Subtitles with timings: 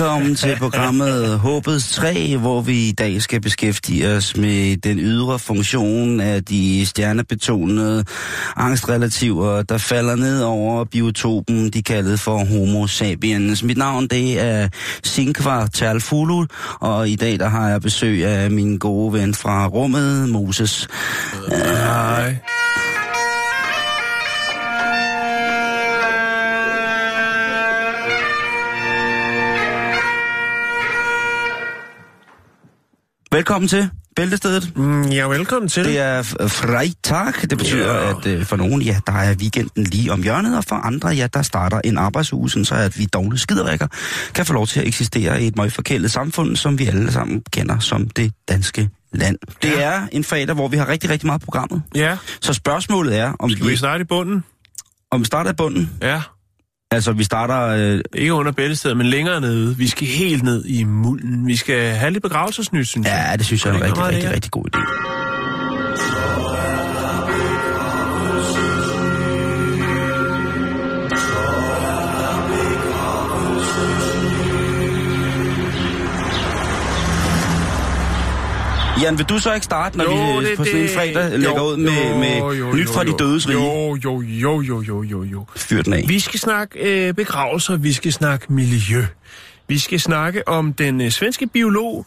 [0.00, 5.38] Velkommen til programmet Håbets Træ, hvor vi i dag skal beskæftige os med den ydre
[5.38, 8.04] funktion af de stjernebetonede
[8.56, 13.62] angstrelativer, der falder ned over biotopen, de kaldet for Homo sapiens.
[13.62, 14.68] Mit navn det er
[15.04, 16.46] Sinkvar Talfulu,
[16.80, 20.88] og i dag der har jeg besøg af min gode ven fra rummet, Moses.
[21.48, 22.36] Hej.
[33.32, 34.76] Velkommen til Bæltestedet.
[34.76, 35.84] Mm, ja, velkommen til.
[35.84, 37.32] Det er Freitag.
[37.50, 38.10] Det betyder, Ja.
[38.18, 41.26] at øh, for nogen, ja, der er weekenden lige om hjørnet, og for andre, ja,
[41.34, 43.86] der starter en arbejdsuge, sådan så at vi dogne skiderikker
[44.34, 47.78] kan få lov til at eksistere i et møgforkælet samfund, som vi alle sammen kender
[47.78, 49.36] som det danske land.
[49.62, 49.80] Det Ja.
[49.80, 51.82] er en fredag, hvor vi har rigtig, rigtig meget programmet.
[51.94, 54.44] Ja, Så spørgsmålet er, om skal vi vi, starte i bunden?
[55.10, 55.90] om vi starter i bunden.
[56.02, 56.22] Ja.
[56.92, 57.60] Altså, vi starter...
[57.66, 59.76] Øh, Ikke under bæltestedet, men længere nede.
[59.76, 61.46] Vi skal helt ned i mulden.
[61.46, 63.26] Vi skal have lidt begravelsesnyt, synes jeg.
[63.30, 65.19] ja, det synes jeg er en rigtig, rigtig, rigtig god idé.
[79.02, 82.18] Jan, vil du så ikke starte, når vi på sådan en fredag lægger ud med,
[82.18, 83.58] med nyt fra de dødes rige?
[83.58, 85.46] Jo, jo, jo, jo, jo, jo, jo.
[85.56, 86.04] Fyr den af.
[86.08, 89.04] Vi skal snakke øh, begravelser, vi skal snakke miljø.
[89.68, 92.06] Vi skal snakke om den øh, svenske biolog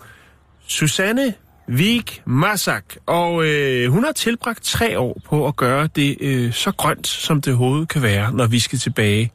[0.67, 1.33] Susanne
[1.67, 6.71] Vik Masak, og øh, hun har tilbragt tre år på at gøre det øh, så
[6.71, 9.31] grønt, som det overhovedet kan være, når vi skal tilbage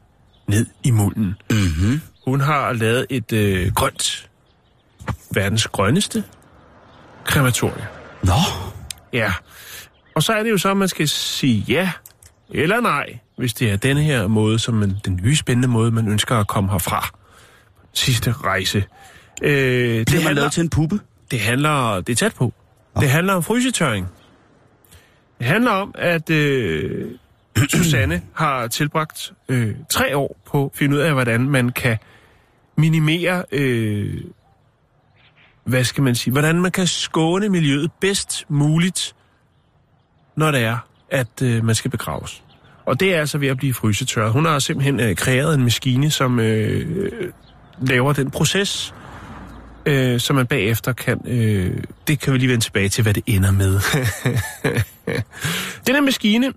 [0.47, 1.35] ned i mulden.
[1.51, 2.01] Mm-hmm.
[2.25, 4.29] Hun har lavet et øh, grønt,
[5.31, 6.23] verdens grønneste
[7.29, 7.87] krematorie.
[8.23, 8.33] Nå,
[9.13, 9.33] Ja.
[10.15, 11.91] Og så er det jo så, at man skal sige ja
[12.49, 16.07] eller nej, hvis det er denne her måde, som man, den nye spændende måde, man
[16.07, 17.09] ønsker at komme herfra.
[17.93, 18.83] Sidste rejse.
[19.41, 19.51] Øh,
[19.99, 20.99] det, man handler, lavet til en puppe?
[21.31, 22.53] det handler, det er tæt på.
[22.99, 24.07] Det handler om frysetørring.
[25.39, 27.11] Det handler om, at øh,
[27.69, 31.97] Susanne har tilbragt øh, tre år på at finde ud af, hvordan man kan
[32.77, 34.21] minimere, øh,
[35.63, 39.15] hvad skal man sige, hvordan man kan skåne miljøet bedst muligt,
[40.35, 40.77] når det er,
[41.11, 42.43] at øh, man skal begraves.
[42.85, 44.31] Og det er altså ved at blive frysetørret.
[44.31, 47.31] Hun har simpelthen øh, kreeret en maskine, som øh, øh,
[47.81, 48.93] laver den proces,
[49.85, 51.21] øh, så man bagefter kan...
[51.27, 53.79] Øh, det kan vi lige vende tilbage til, hvad det ender med.
[55.87, 56.53] den her maskine,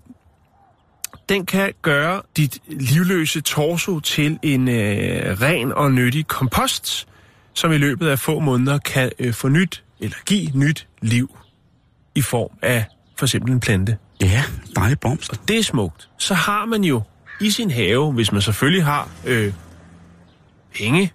[1.29, 7.07] den kan gøre dit livløse torso til en øh, ren og nyttig kompost,
[7.53, 11.37] som i løbet af få måneder kan øh, få nyt, eller give nyt liv
[12.15, 12.85] i form af
[13.17, 13.97] for eksempel en plante.
[14.21, 14.43] Ja,
[14.75, 15.47] dejlig blomst.
[15.47, 16.09] Det er smukt.
[16.17, 17.01] Så har man jo
[17.41, 19.53] i sin have, hvis man selvfølgelig har øh,
[20.75, 21.11] penge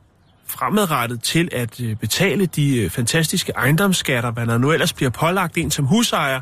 [0.47, 5.59] fremadrettet til at øh, betale de øh, fantastiske ejendomsskatter, hvad der nu ellers bliver pålagt
[5.59, 6.41] en som husejer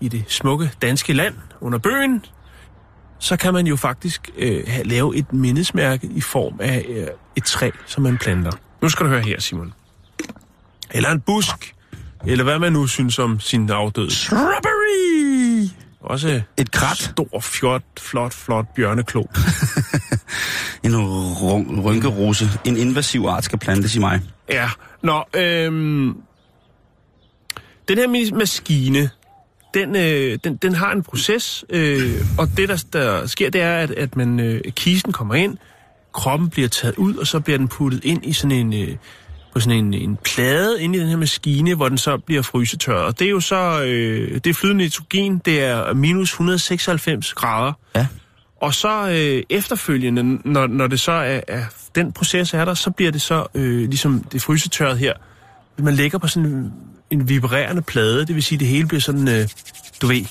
[0.00, 2.24] i det smukke danske land under bøgen,
[3.18, 7.06] så kan man jo faktisk øh, have, lave et mindesmærke i form af øh,
[7.36, 8.50] et træ, som man planter.
[8.82, 9.72] Nu skal du høre her, Simon.
[10.90, 11.74] Eller en busk,
[12.26, 14.10] eller hvad man nu synes om sin afdøde.
[14.14, 15.68] Strawberry!
[16.00, 16.96] Også Et krat.
[16.96, 19.24] stor, fjot, flot, flot bjørneklo.
[20.84, 22.48] En run- rynkerose.
[22.64, 24.20] En invasiv art skal plantes i mig.
[24.50, 24.70] Ja,
[25.02, 26.14] nå, øhm,
[27.88, 29.10] den her maskine,
[29.74, 33.76] den, øh, den, den har en proces, øh, og det, der, der sker, det er,
[33.78, 35.58] at, at man, øh, kisten kommer ind,
[36.12, 38.96] kroppen bliver taget ud, og så bliver den puttet ind i sådan en, øh,
[39.54, 43.04] på sådan en, en plade ind i den her maskine, hvor den så bliver frysetørret.
[43.04, 47.72] Og det er jo så, øh, det er flydende nitrogen, det er minus 196 grader.
[47.96, 48.06] Ja.
[48.60, 51.64] Og så øh, efterfølgende, når, når det så er, er,
[51.94, 55.12] den proces er der, så bliver det så øh, ligesom det frysetørret her.
[55.78, 56.72] Man lægger på sådan en,
[57.10, 59.48] en vibrerende plade, det vil sige, det hele bliver sådan, øh,
[60.02, 60.24] du ved,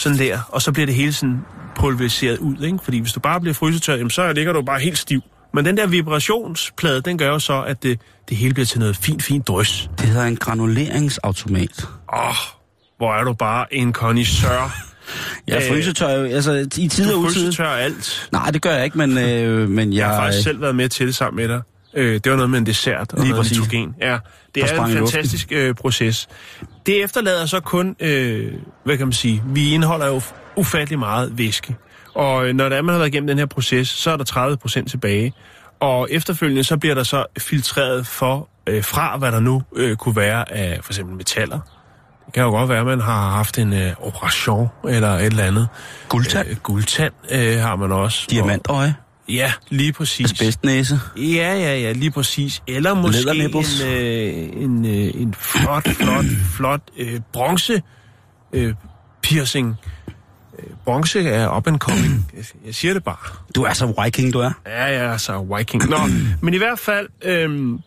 [0.00, 0.38] sådan der.
[0.48, 1.38] Og så bliver det hele sådan
[1.76, 2.78] pulveriseret ud, ikke?
[2.82, 5.20] Fordi hvis du bare bliver frysetørret, jamen, så ligger du bare helt stiv.
[5.54, 8.96] Men den der vibrationsplade, den gør jo så, at det, det hele bliver til noget
[8.96, 9.90] fint, fint drøs.
[9.98, 11.84] Det hedder en granuleringsautomat.
[12.12, 12.34] Åh, oh,
[12.96, 14.72] hvor er du bare en connoisseur.
[15.48, 17.44] Ja, frysetør altså i tid og Du utid.
[17.44, 18.28] frysetør alt.
[18.32, 19.98] Nej, det gør jeg ikke, men, øh, men jeg...
[19.98, 21.62] Jeg har faktisk selv været med til det sammen med dig.
[21.94, 23.94] Øh, det var noget med en dessert og Lige noget nitrogen.
[24.00, 24.18] Ja,
[24.54, 26.28] det er en fantastisk øh, proces.
[26.86, 28.52] Det efterlader så kun, øh,
[28.84, 30.20] hvad kan man sige, vi indeholder jo
[30.56, 31.76] ufattelig meget væske.
[32.14, 34.24] Og øh, når det er, man har været igennem den her proces, så er der
[34.24, 35.32] 30 procent tilbage.
[35.80, 40.16] Og efterfølgende så bliver der så filtreret for, øh, fra, hvad der nu øh, kunne
[40.16, 41.60] være af for eksempel metaller.
[42.26, 45.44] Det kan jo godt være, at man har haft en øh, operation eller et eller
[45.44, 45.68] andet.
[46.08, 46.48] Guldtand.
[46.48, 48.26] Øh, guldtand øh, har man også.
[48.30, 48.94] Diamantøje.
[49.28, 50.32] Ja, lige præcis.
[50.32, 51.00] Asbestnæse.
[51.16, 52.62] Ja, ja, ja, lige præcis.
[52.66, 53.54] Eller måske en,
[53.86, 56.24] øh, en, øh, en flot, flot,
[56.56, 57.82] flot øh, bronze
[58.52, 58.74] øh,
[59.22, 59.76] piercing.
[60.58, 62.30] Øh, bronze er up and coming.
[62.36, 63.16] Jeg, jeg siger det bare.
[63.54, 64.52] Du er så viking, du er.
[64.66, 65.88] Ja, ja, så Viking.
[65.88, 65.98] Nå,
[66.42, 67.78] men i hvert fald, øhm,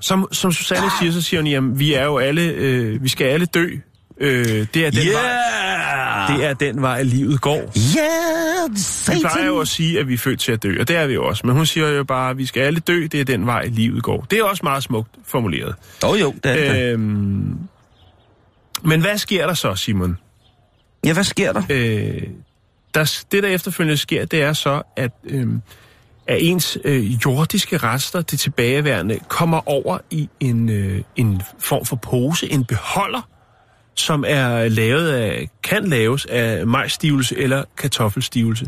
[0.00, 3.24] som, som Susanne siger, så siger hun, jamen, vi er jo alle, øh, vi skal
[3.26, 3.70] alle dø.
[4.20, 7.56] Øh, det, er den vej, det er den vej, livet går.
[7.56, 9.60] Yeah, Vi plejer jo satan.
[9.60, 11.46] at sige, at vi er født til at dø, og det er vi også.
[11.46, 14.02] Men hun siger jo bare, at vi skal alle dø, det er den vej, livet
[14.02, 14.26] går.
[14.30, 15.74] Det er også meget smukt formuleret.
[16.04, 16.92] Oh, jo, det er det.
[16.92, 17.58] Øhm,
[18.82, 20.18] men hvad sker der så, Simon?
[21.04, 21.62] Ja, hvad sker der?
[21.70, 22.22] Øh,
[22.94, 25.46] der, det, der efterfølgende sker, det er så, at, øh,
[26.26, 31.96] at ens øh, jordiske rester, det tilbageværende, kommer over i en, øh, en form for
[31.96, 33.28] pose, en beholder,
[34.00, 38.66] som er lavet af, kan laves af majsstivelse eller kartoffelstivelse.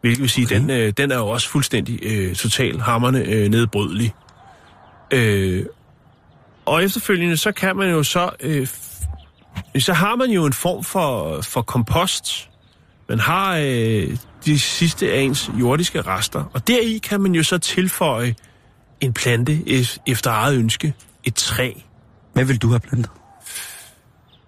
[0.00, 0.60] Hvilket vil sige, okay.
[0.60, 4.14] den, øh, den er jo også fuldstændig øh, total hammerne øh, nedbrydelig.
[5.10, 5.66] Øh,
[6.64, 8.30] og efterfølgende, så kan man jo så...
[8.40, 8.66] Øh,
[9.78, 12.50] så har man jo en form for, for kompost.
[13.08, 16.44] Man har øh, de sidste af ens jordiske rester.
[16.54, 18.34] Og deri kan man jo så tilføje
[19.00, 19.58] en plante
[20.06, 20.94] efter eget ønske.
[21.24, 21.72] Et træ.
[22.32, 23.10] Hvad vil du have plantet?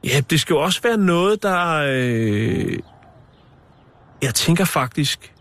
[0.04, 1.84] Ja, det skal jo også være noget, der...
[1.88, 2.78] Øh,
[4.22, 5.32] jeg tænker faktisk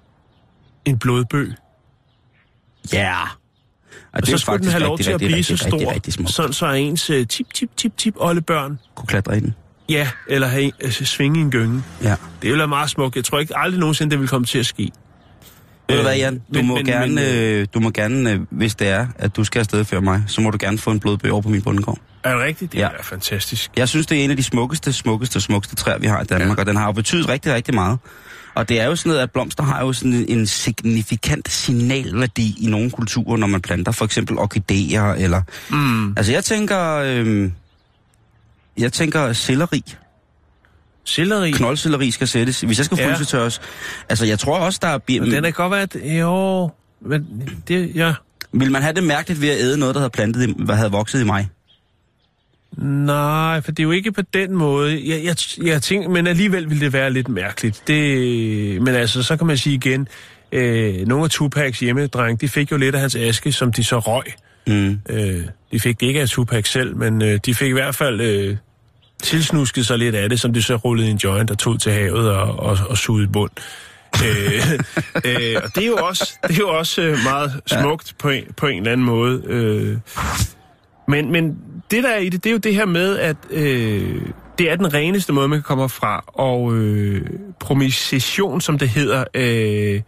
[0.85, 1.53] en blodbøg.
[2.93, 2.97] Ja.
[2.99, 3.27] Yeah.
[4.13, 5.95] Og, Og så skulle den have lov til at blive rigtig, så rigtig, stor, rigtig,
[6.15, 9.55] rigtig sådan så ens øh, tip, tip, tip, tip oldebørn, Kunne klatre i den.
[9.89, 11.83] ja, eller have, altså, svinge en gynge.
[12.03, 12.09] Ja.
[12.09, 13.15] Det ville være meget smukt.
[13.15, 14.91] Jeg tror ikke aldrig nogensinde, det vil komme til at ske.
[15.89, 16.33] Ved du hvad, Øh, Jan?
[16.37, 19.35] Du men- må men- gerne, men, øh, du må gerne øh, hvis det er, at
[19.35, 21.61] du skal afsted før mig, så må du gerne få en blodbøg over på min
[21.61, 21.97] bundegård.
[22.23, 22.71] Er det rigtigt?
[22.71, 22.87] Det Ja.
[22.99, 23.71] er fantastisk.
[23.77, 26.57] Jeg synes, det er en af de smukkeste, smukkeste, smukkeste træer, vi har i Danmark,
[26.57, 26.61] ja.
[26.61, 27.99] og den har jo betydet rigtig, rigtig meget.
[28.55, 32.67] Og det er jo sådan noget, at blomster har jo sådan en signifikant signalværdi i
[32.69, 35.41] nogle kulturer, når man planter for eksempel orkideer, eller...
[35.69, 36.13] Mm.
[36.17, 36.93] Altså, jeg tænker...
[36.95, 37.51] Øh,
[38.77, 39.83] jeg tænker selleri.
[41.05, 41.51] Selleri.
[41.51, 42.61] Knoldselleri skal sættes.
[42.61, 43.09] Hvis jeg skal Ja.
[43.11, 43.61] frysetørres...
[44.09, 44.99] Altså, jeg tror også, der er...
[45.07, 45.95] Men den er godt være, at...
[46.19, 46.69] Jo...
[47.01, 47.91] Men det...
[47.95, 48.13] Ja...
[48.53, 50.91] Vil man have det mærkeligt ved at æde noget, der havde, plantet i, hvad havde
[50.91, 51.49] vokset i mig?
[52.77, 55.09] Nej, for det er jo ikke på den måde.
[55.09, 55.35] Jeg, jeg,
[55.65, 57.83] jeg tænker, men alligevel vil det være lidt mærkeligt.
[57.87, 60.07] Det, men altså, så kan man sige igen,
[60.51, 63.99] øh, nogle af Tupacs hjemmedreng, de fik jo lidt af hans aske, som de så
[63.99, 64.23] røg.
[64.67, 64.99] Mm.
[65.09, 68.21] Øh, de fik det ikke af Tupac selv, men øh, de fik i hvert fald
[68.21, 68.57] øh,
[69.23, 72.31] tilsnusket sig lidt af det, som de så rullede en joint og tog til havet
[72.31, 73.51] og, og, og sugede bund.
[74.25, 74.79] øh,
[75.25, 78.43] øh, og det er jo også, det er jo også øh, meget smukt på en,
[78.57, 79.41] på en eller anden måde.
[79.45, 79.97] Øh,
[81.07, 81.57] men, men
[81.91, 84.21] det der er i det, det er jo det her med, at øh,
[84.57, 86.23] det er den reneste måde, man kan komme fra.
[86.27, 90.01] Og øh, promisation, som det hedder, øh,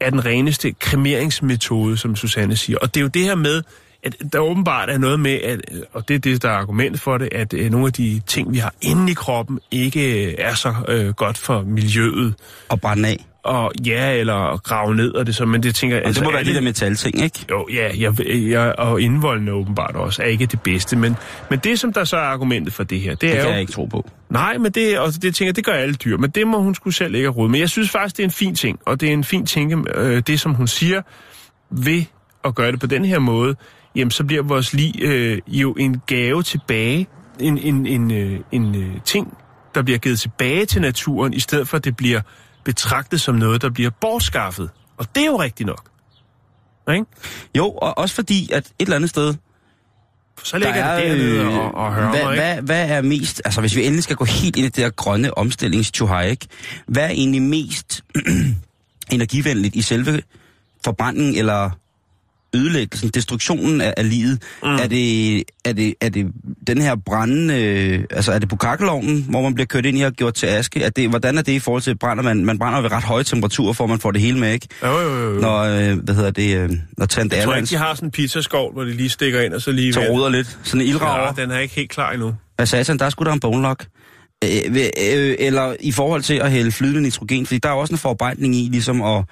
[0.00, 2.78] er den reneste kremeringsmetode, som Susanne siger.
[2.78, 3.62] Og det er jo det her med,
[4.02, 5.60] at der åbenbart er noget med, at,
[5.92, 8.52] og det er det, der er argumentet for det, at øh, nogle af de ting,
[8.52, 12.34] vi har inde i kroppen, ikke øh, er så øh, godt for miljøet.
[12.68, 13.27] Og brænde af.
[13.44, 16.06] Og ja, eller grave ned og det så, men det tænker jeg...
[16.06, 17.38] Altså, det må være alle- de der metalting, ikke?
[17.50, 18.14] jo, ja, jeg,
[18.50, 21.16] jeg, og indvoldene åbenbart også er ikke det bedste, men,
[21.50, 23.50] men det, som der så er argumentet for det her, det, Det er kan jo...
[23.50, 24.10] jeg ikke tro på.
[24.30, 26.94] Nej, men det, og det tænker det gør alle dyr, men det må hun skulle
[26.94, 27.48] selv ikke have råd.
[27.48, 29.88] Men jeg synes faktisk, det er en fin ting, og det er en fin ting,
[29.94, 31.02] øh, det som hun siger,
[31.70, 32.02] ved
[32.44, 33.56] at gøre det på den her måde,
[33.96, 37.06] jamen så bliver vores liv øh, jo en gave tilbage,
[37.40, 39.36] en, en, en, øh, en øh, ting,
[39.74, 42.20] der bliver givet tilbage til naturen, i stedet for at det bliver
[42.68, 44.70] betragtet som noget, der bliver bortskaffet.
[44.96, 45.90] Og det er jo rigtigt nok.
[46.92, 47.04] Ikke?
[47.54, 49.34] Jo, og også fordi, at et eller andet sted,
[50.42, 53.76] så ligger det dernede og, og hører hvad, mig, hvad, hvad er mest, altså hvis
[53.76, 56.46] vi endelig skal gå helt ind i det der grønne omstillingstjuhaj, ikke?
[56.86, 58.04] Hvad er egentlig mest
[59.12, 60.22] energivenligt i selve
[60.84, 61.70] forbrændingen eller
[62.54, 64.42] ødelæggelsen, destruktionen af, af livet?
[64.62, 64.68] Mm.
[64.68, 66.26] Er, det, er, det, er det
[66.66, 70.02] den her brændende, øh, altså er det på kakkelovnen, hvor man bliver kørt ind i
[70.02, 70.82] og gjort til aske?
[70.82, 72.22] Er det, hvordan er det i forhold til brænder?
[72.24, 74.68] Man, man brænder ved ret høje temperaturer, for man får det hele med, ikke?
[74.82, 75.34] Jo, jo, jo.
[75.34, 75.40] jo.
[75.40, 78.06] Når, øh, hvad hedder det, øh, når Tante Jeg tror ikke, Erlands de har sådan
[78.06, 79.92] en pizzaskål, hvor de lige stikker ind og så lige...
[79.92, 80.58] så roder lidt.
[80.62, 81.32] Sådan en ildrager.
[81.36, 82.34] Ja, den er ikke helt klar endnu.
[82.56, 82.98] Hvad sagde han?
[82.98, 83.86] Der er sgu da en bone lock.
[84.44, 87.94] Øh, ved- øh, eller i forhold til at hælde flydende nitrogen, fordi der er også
[87.94, 89.24] en forarbejdning i ligesom at,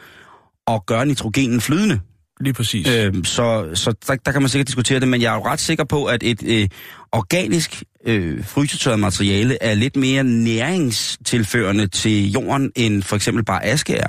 [0.68, 2.00] at gøre nitrogenen flydende.
[2.40, 2.88] Lige præcis.
[2.88, 5.60] Øh, så så der, der kan man sikkert diskutere det, men jeg er jo ret
[5.60, 6.68] sikker på, at et øh,
[7.12, 13.94] organisk øh, frysetørret materiale er lidt mere næringstilførende til jorden, end for eksempel bare aske
[13.94, 14.06] er.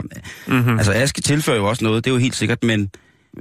[0.47, 0.77] Mm-hmm.
[0.77, 2.89] Altså aske tilfører jo også noget, det er jo helt sikkert, men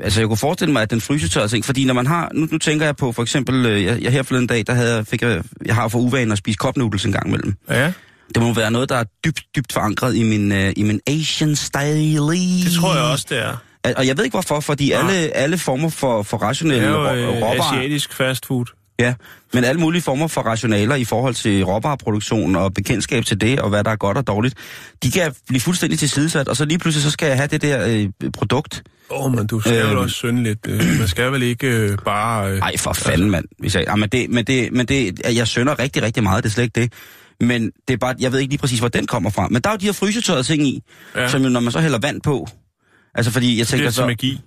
[0.03, 2.59] altså jeg kunne forestille mig, at den frysetørrede ting, fordi når man har, nu, nu
[2.59, 5.43] tænker jeg på for eksempel, øh, jeg, jeg her forleden dag, der havde, fik jeg,
[5.67, 7.55] jeg har for uvane at spise kopnudels en gang imellem.
[7.71, 7.93] Ja,
[8.35, 11.57] Det må være noget, der er dybt, dybt forankret i min, øh, i min Asian
[11.57, 12.33] style.
[12.65, 13.57] det tror jeg også, det er.
[13.97, 14.99] Og jeg ved ikke hvorfor, fordi Nej.
[14.99, 17.73] alle, alle former for, for Det er rationelle jo øh, råvarer...
[17.73, 18.65] asiatisk fast food.
[18.99, 19.15] Ja,
[19.53, 23.69] men alle mulige former for rationaler i forhold til råvareproduktion og bekendtskab til det, og
[23.69, 24.55] hvad der er godt og dårligt,
[25.03, 27.87] de kan blive fuldstændig tilsidesat, og så lige pludselig så skal jeg have det der
[28.21, 28.83] øh, produkt.
[29.11, 29.93] Åh, oh, men du skal Øhm.
[29.93, 30.59] jo også synde lidt.
[30.69, 32.51] Øh, Man skal vel ikke øh, bare...
[32.53, 33.45] Øh, Ej, for fanden, mand.
[33.59, 36.51] Hvis jeg, ja, men det, men det, men det, jeg sønder rigtig, rigtig meget, det
[36.51, 36.93] er slet ikke det.
[37.41, 39.49] Men det er bare, jeg ved ikke lige præcis, hvor den kommer fra.
[39.49, 40.83] Men der er jo de her frysetørrede ting i,
[41.15, 41.21] Ja.
[41.23, 41.29] ja.
[41.29, 42.49] som jo, når man så hælder vand på,
[43.17, 43.97] altså fordi jeg det tænker er så...
[43.97, 44.41] til magi.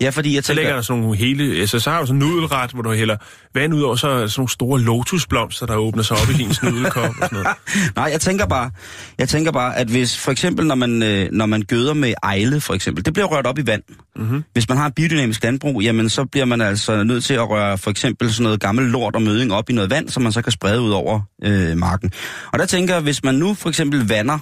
[0.00, 0.74] Ja, fordi jeg Så ligger tænker...
[0.76, 1.60] der sådan nogle hele...
[1.60, 3.16] Altså, så har du sådan en nudelret, hvor du hælder
[3.54, 6.32] vand ud over, så er der sådan nogle store lotusblomster, der åbner sig op i
[6.32, 7.48] din nudelkop og sådan noget.
[7.96, 8.70] Nej, jeg tænker bare,
[9.18, 12.60] jeg tænker bare, at hvis for eksempel, når man, øh, når man gøder med ejle,
[12.60, 13.82] for eksempel, det bliver rørt op i vand.
[14.16, 14.44] Mm-hmm.
[14.52, 17.78] Hvis man har et biodynamisk landbrug, jamen så bliver man altså nødt til at røre
[17.78, 20.42] for eksempel sådan noget gammel lort og møding op i noget vand, som man så
[20.42, 22.12] kan sprede ud over øh, marken.
[22.52, 24.38] Og der tænker jeg, hvis man nu for eksempel vander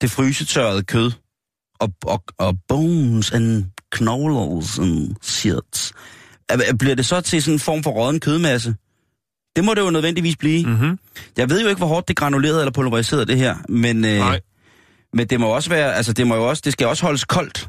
[0.00, 1.10] det frysetørrede kød,
[1.84, 5.92] og, og, og bones and knowles and shit,
[6.48, 8.74] er- bliver det så til sådan en form for rådden kødmasse?
[9.56, 10.66] Det må det jo nødvendigvis blive.
[10.66, 10.98] Mm-hmm.
[11.36, 14.40] Jeg ved jo ikke, hvor hårdt det granuleret eller pulveriseret det her, men, øh, Nej.
[15.12, 17.68] men det må også være, altså det må jo også, det skal også holdes koldt.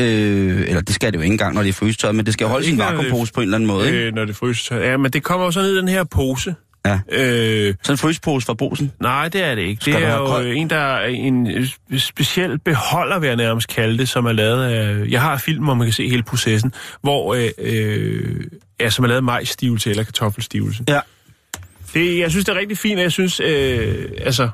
[0.00, 2.46] Øh, eller det skal det jo ikke engang, når det er frysetørret, men det skal
[2.46, 3.98] holdes i en vakuumpose på en eller anden måde, ikke?
[3.98, 4.76] Øh, når det fryser.
[4.76, 6.54] Ja, men det kommer jo så ned i den her pose.
[6.86, 7.00] Ja.
[7.12, 8.92] Øh, Sådan en frysepose fra brusen.
[9.00, 9.80] nej, det er det ikke.
[9.80, 10.46] Skal det er jo kold?
[10.46, 11.66] en, der er en
[11.98, 15.06] speciel beholder, vil jeg nærmest kalde det, som er lavet af...
[15.10, 16.72] Jeg har film, hvor man kan se hele processen,
[17.02, 17.34] hvor...
[17.34, 18.44] Øh, øh,
[18.80, 20.84] ja, som er lavet af majsstivelse eller kartoffelstivelse.
[20.88, 21.00] Ja.
[21.94, 24.48] Det, jeg synes, det er rigtig fint, og jeg synes, øh, altså,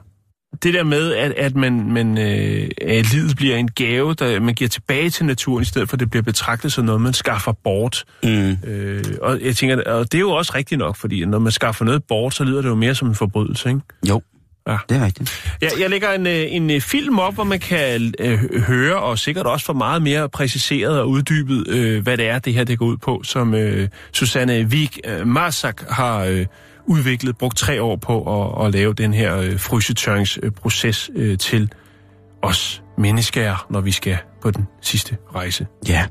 [0.62, 4.54] det der med, at, at man, man øh, at livet bliver en gave, der man
[4.54, 7.52] giver tilbage til naturen, i stedet for at det bliver betragtet som noget, man skaffer
[7.64, 8.04] bort.
[8.22, 8.56] Mm.
[8.66, 11.84] Øh, og jeg tænker, og det er jo også rigtigt nok, fordi når man skaffer
[11.84, 13.80] noget bort, så lyder det jo mere som en forbrydelse, ikke?
[14.08, 14.22] Jo,
[14.68, 14.76] Ja.
[14.88, 15.56] det er rigtigt.
[15.60, 19.18] Jeg, jeg lægger en, øh, en øh, film op, hvor man kan øh, høre, og
[19.18, 22.78] sikkert også få meget mere præciseret og uddybet, øh, hvad det er, det her det
[22.78, 26.46] går ud på, som øh, Susanne Vig øh, Marsak har øh,
[26.88, 31.72] udviklet, brugt tre år på at, at lave den her øh, frysetørringsproces øh, til
[32.42, 35.66] os mennesker, når vi skal på den sidste rejse.
[35.88, 36.06] Ja,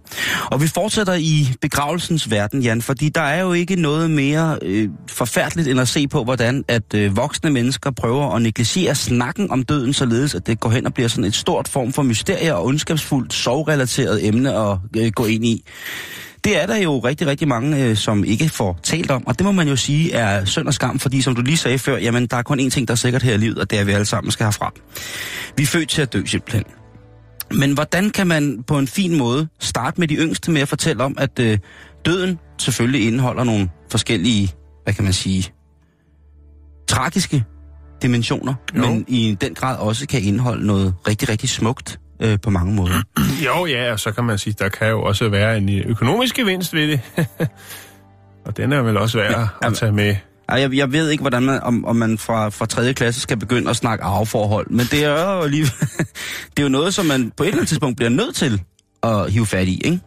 [0.52, 4.90] og vi fortsætter i begravelsens verden, Jan, fordi der er jo ikke noget mere øh,
[5.10, 9.64] forfærdeligt end at se på, hvordan at øh, voksne mennesker prøver at negligere snakken om
[9.64, 12.66] døden, således at det går hen og bliver sådan et stort form for mysterie og
[12.66, 15.64] ondskabsfuldt sovrelateret emne at øh, gå ind i.
[16.48, 19.46] Det er der jo rigtig, rigtig mange, øh, som ikke får talt om, og det
[19.46, 22.28] må man jo sige er synd og skam, fordi som du lige sagde før, jamen
[22.28, 23.88] der er kun én ting, der er sikkert her i livet, og det er, at
[23.88, 24.72] vi alle sammen skal herfra.
[25.58, 26.64] Vi er født til at dø simpelthen.
[27.52, 31.04] Men hvordan kan man på en fin måde starte med de yngste med at fortælle
[31.04, 31.58] om, at øh,
[32.06, 34.52] døden selvfølgelig indeholder nogle forskellige,
[34.84, 35.54] hvad kan man sige,
[36.88, 37.44] tragiske
[38.02, 38.82] dimensioner, Jo.
[38.82, 43.02] men i den grad også kan indeholde noget rigtig, rigtig smukt øh, på mange måder.
[43.46, 46.36] Jo, ja, og så kan man sige, der kan jo også være en øh, økonomisk
[46.36, 47.02] gevinst ved det.
[48.46, 49.32] og den er vel også værd
[49.62, 50.16] Ja, at tage med.
[50.52, 52.94] Jeg, jeg ved ikke, hvordan man, om, om man fra, fra 3.
[52.94, 55.64] klasse skal begynde at snakke arveforhold, men det er jo lige,
[56.58, 58.62] det er jo noget, som man på et eller andet tidspunkt bliver nødt til
[59.04, 60.00] at hive fat i, ikke?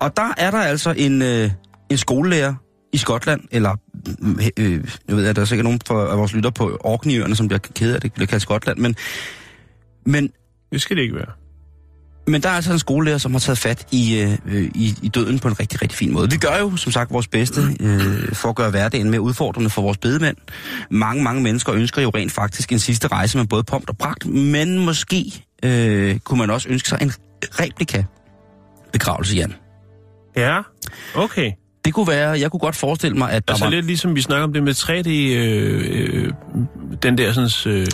[0.00, 1.50] Og der er der altså en, øh,
[1.90, 2.54] en skolelærer
[2.92, 3.76] i Skotland, eller
[4.22, 7.36] øh, øh, jeg ved, at der er sikkert nogen fra- af vores lytter på Orkneyøerne,
[7.36, 8.96] som bliver ked af, det bliver kaldt Skotland, men,
[10.06, 10.30] men
[10.72, 11.32] Det skal det ikke være.
[12.26, 15.38] men der er altså en skolelærer, som har taget fat i, øh, i, i døden
[15.38, 16.30] på en rigtig, rigtig fin måde.
[16.30, 19.82] Vi gør jo, som sagt, vores bedste øh, for at gøre hverdagen mere udfordrende for
[19.82, 20.36] vores bedemænd.
[20.90, 24.26] Mange, mange mennesker ønsker jo rent faktisk en sidste rejse med både pomp og pragt,
[24.26, 27.12] men måske øh, kunne man også ønske sig en
[27.42, 28.02] replika
[28.92, 29.54] begravelse, Jan.
[30.36, 30.60] Ja,
[31.14, 31.52] okay.
[31.84, 33.70] Det kunne være, jeg kunne godt forestille mig, at der Altså var...
[33.70, 36.32] lidt ligesom vi snakker om det med 3D, øh, øh,
[37.02, 37.86] den der sådan øh,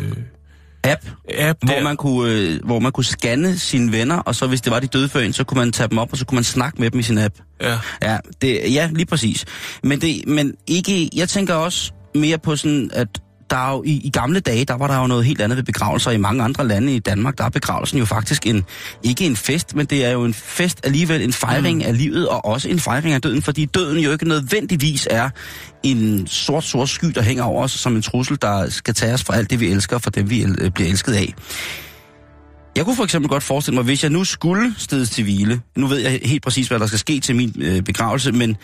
[0.87, 1.03] app,
[1.39, 1.83] app hvor der.
[1.83, 4.87] man, kunne, øh, hvor man kunne scanne sine venner, og så hvis det var de
[4.87, 6.91] døde før en, så kunne man tage dem op, og så kunne man snakke med
[6.91, 7.35] dem i sin app.
[7.61, 9.45] Ja, Ja, det, ja lige præcis.
[9.83, 13.09] Men, det, men ikke, jeg tænker også mere på sådan, at
[13.51, 15.65] der er jo, i, i gamle dage, der var der jo noget helt andet ved
[15.65, 16.11] begravelser.
[16.11, 18.65] I mange andre lande i Danmark, der er begravelsen jo faktisk en,
[19.03, 21.85] ikke en fest, men det er jo en fest alligevel, en fejring mm.
[21.87, 25.31] af livet, og også en fejring af døden, fordi døden jo ikke nødvendigvis er
[25.83, 29.25] en sort, sort sky, der hænger over os som en trussel, der skal tage os
[29.25, 31.35] fra alt det, vi elsker, og for dem, vi el- bliver elsket af.
[32.77, 35.87] Jeg kunne for eksempel godt forestille mig, hvis jeg nu skulle stedes til hvile, nu
[35.87, 38.57] ved jeg helt præcis, hvad der skal ske til min øh, begravelse, men øh,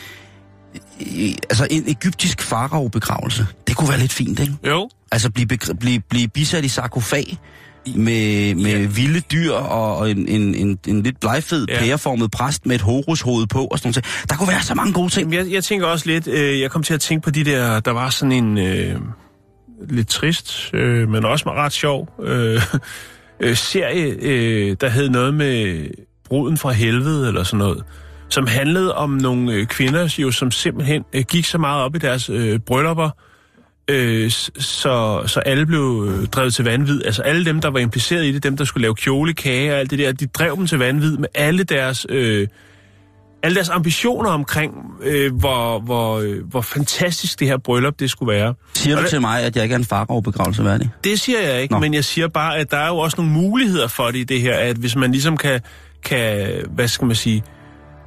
[1.51, 4.55] altså en egyptisk farao-begravelse, det kunne være lidt fint, ikke?
[4.67, 4.89] Jo.
[5.13, 5.49] Altså blive,
[5.81, 7.39] blive, blive bisat i sarkofag
[7.87, 8.87] med, med ja.
[8.87, 11.79] vilde dyr og, og en, en, en, en lidt blegfed, ja.
[11.79, 14.29] pæreformet præst med et horushoved på og sådan noget.
[14.29, 15.35] Der kunne være så mange gode ting.
[15.35, 17.91] Jeg, jeg tænker også lidt, øh, jeg kom til at tænke på de der, der
[17.91, 19.01] var sådan en øh,
[19.89, 22.63] lidt trist, øh, men også ret sjov øh,
[23.41, 25.87] øh, serie, øh, der hed noget med
[26.25, 27.85] bruden fra helvede eller sådan noget,
[28.33, 31.99] som handlede om nogle øh, kvinder, jo, som simpelthen øh, gik så meget op i
[31.99, 33.11] deres øh, bryllupper,
[33.89, 37.03] øh, så, så alle blev øh, drevet til vanvid.
[37.05, 39.79] Altså alle dem, der var impliceret i det, dem, der skulle lave kjole, kage og
[39.79, 42.07] alt det der, de drev dem til vanvid med alle deres...
[42.09, 42.49] Øh,
[43.45, 48.33] alle deres ambitioner omkring, øh, hvor, hvor, øh, hvor fantastisk det her bryllup det skulle
[48.33, 48.55] være.
[48.75, 50.91] Siger du det- til mig, at jeg ikke er en farao-begravelse værdig?
[51.05, 51.81] Det siger jeg ikke, Nå.
[51.81, 54.41] Men jeg siger bare, at der er jo også nogle muligheder for det i det
[54.41, 55.61] her, at hvis man ligesom kan,
[56.05, 57.43] kan hvad skal man sige,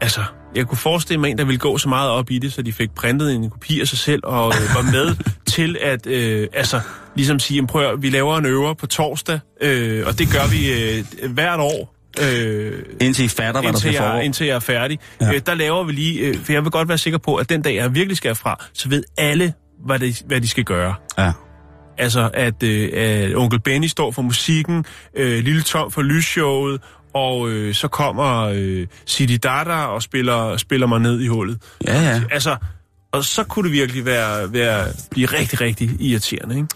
[0.06, 0.24] altså,
[0.56, 2.74] jeg kunne forestille mig en, der ville gå så meget op i det, så de
[2.74, 5.16] fik printet en kopi af sig selv og øh, var med
[5.56, 6.80] til at, øh, altså,
[7.16, 10.48] ligesom sige, "Jamen, prøv at, vi laver en øver på torsdag, øh, og det gør
[10.52, 11.96] vi øh, hvert år.
[12.22, 15.00] Øh, Indtil I fatter, hvad der indtil skal jeg, indtil jeg er færdig.
[15.22, 15.34] Ja.
[15.34, 17.62] Øh, der laver vi lige, øh, for jeg vil godt være sikker på, at den
[17.62, 19.54] dag, jeg virkelig skal herfra, så ved alle,
[19.86, 20.94] hvad, det, hvad de skal gøre.
[21.18, 21.32] Ja.
[21.98, 24.86] Altså, at, øh, at onkel Benny står for musikken,
[25.18, 26.82] øh, Lille Tom for lysshowet,
[27.16, 31.62] og øh, så kommer øh, Sidi Dada og spiller, spiller mig ned i hullet.
[31.88, 32.22] Ja, ja.
[32.32, 32.58] Altså,
[33.12, 36.68] og så kunne det virkelig være, være, blive rigtig, rigtig irriterende, ikke?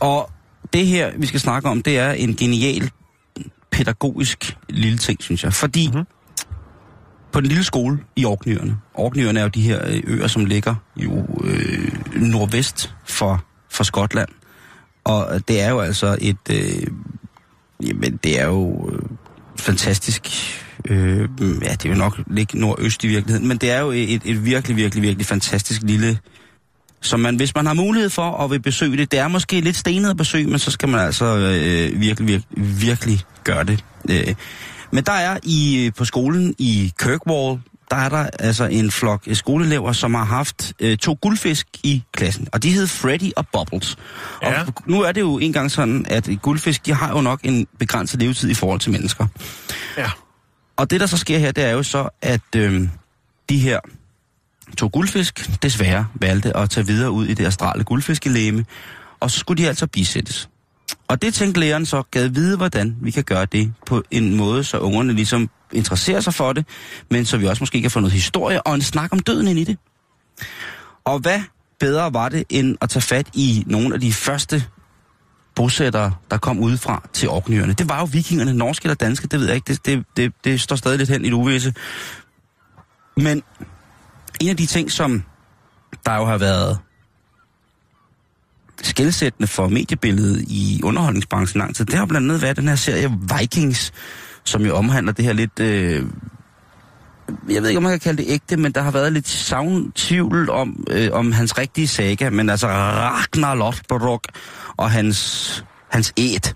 [0.00, 0.30] Og
[0.72, 2.90] det her, vi skal snakke om, det er en genial
[3.72, 5.52] pædagogisk lille ting, synes jeg.
[5.52, 5.96] Fordi Mhm.
[5.96, 6.06] mm-hmm.
[7.32, 10.74] på den lille skole i Orknøerne, Orknøerne er jo de her øh, øer, som ligger
[10.96, 14.28] jo øh, nordvest for, for Skotland.
[15.04, 16.86] Og det er jo altså et, øh,
[17.82, 19.02] jamen det er jo øh,
[19.56, 20.28] fantastisk,
[20.84, 21.28] øh,
[21.62, 24.76] ja det vil nok ligge nordøst i virkeligheden, men det er jo et, et virkelig,
[24.76, 26.18] virkelig, virkelig fantastisk lille
[27.04, 29.76] som man, hvis man har mulighed for og vil besøge det, det er måske lidt
[29.76, 33.84] stenet at besøge, men så skal man altså øh, virkelig, virkelig, virkelig gøre det.
[34.10, 34.34] Øh.
[34.90, 39.36] Men der er i på skolen i Kirkwall, der er der altså en flok øh,
[39.36, 43.96] skoleelever, som har haft øh, to guldfisk i klassen, og de hed Freddy og Bubbles.
[44.42, 44.60] Ja.
[44.60, 48.20] Og nu er det jo engang sådan, at guldfisk, de har jo nok en begrænset
[48.20, 49.26] levetid i forhold til mennesker.
[49.96, 50.10] Ja.
[50.76, 52.88] Og det, der så sker her, det er jo så, at øh,
[53.48, 53.80] de her
[54.78, 58.64] to guldfisk desværre valgte at tage videre ud i det astrale guldfiskelæme,
[59.20, 60.48] og så skulle de altså bisættes.
[61.08, 64.64] Og det tænkte læreren så gad vide, hvordan vi kan gøre det på en måde,
[64.64, 66.66] så ungerne ligesom interesserer sig for det,
[67.10, 69.58] men så vi også måske kan få noget historie og en snak om døden ind
[69.58, 69.78] i det.
[71.04, 71.40] Og hvad
[71.80, 74.64] bedre var det, end at tage fat i nogle af de første
[75.54, 77.72] bosættere, der kom udefra til Orkneyerne.
[77.72, 80.60] Det var jo vikingerne, norske eller danske, det ved jeg ikke, det, det, det, det
[80.60, 81.74] står stadig lidt hen i det uvisse.
[83.16, 83.42] Men
[84.40, 85.22] en af de ting, som
[86.06, 86.78] der jo har været
[88.82, 93.12] skældsættende for mediebilledet i underholdningsbranchen lang tid, det har blandt andet været den her serie
[93.38, 93.92] Vikings,
[94.44, 95.60] som jo omhandler det her lidt...
[95.60, 96.02] Øh,
[97.50, 99.92] jeg ved ikke, om man kan kalde det ægte, men der har været lidt savn
[99.92, 104.24] tvivl om, øh, om hans rigtige saga, men altså Ragnar Lothbrok
[104.76, 106.54] og hans, hans æt.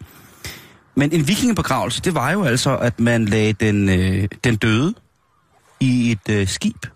[0.95, 4.95] Men en vikingebegravelse, det var jo altså, at man lagde den, øh, den døde
[5.81, 6.87] i et øh, skib,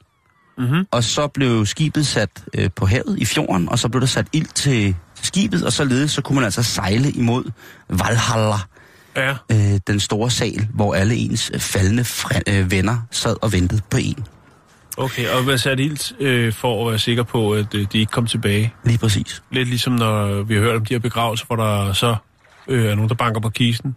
[0.58, 0.86] Mm-hmm.
[0.90, 4.26] og så blev skibet sat øh, på havet i fjorden, og så blev der sat
[4.32, 7.44] ild til skibet, og således så kunne man altså sejle imod
[7.88, 8.56] Valhalla,
[9.16, 9.34] Ja.
[9.52, 12.04] øh, den store sal, hvor alle ens faldende
[12.48, 14.24] øh, venner sad og ventede på en.
[14.96, 18.10] Okay, og hvad sat ilt øh, for at være sikker på, at øh, de ikke
[18.10, 18.74] kom tilbage?
[18.84, 19.42] Lige præcis.
[19.50, 22.16] Lidt ligesom når vi har hørt om de her begravelser, hvor der så
[22.68, 23.96] øh, er nogen, der banker på kisten.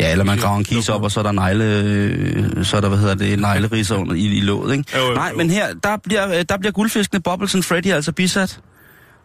[0.00, 2.80] Ja, eller man graver en kis op, og så er der negle, øh, så er
[2.80, 4.98] der, hvad hedder det, negleriser under i, i låget, ikke?
[4.98, 5.36] Jo, jo, Nej, jo.
[5.36, 8.60] men her, der bliver, øh, der bliver guldfiskene Bubbles and Freddy altså bisat.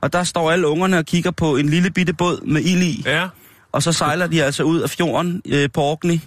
[0.06, 3.04] Og der står alle ungerne og kigger på en lille bitte båd med ild i.
[3.06, 3.28] Ja.
[3.72, 6.20] Og så sejler de altså ud af fjorden øh, på Orkney.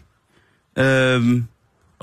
[0.78, 1.44] Øhm,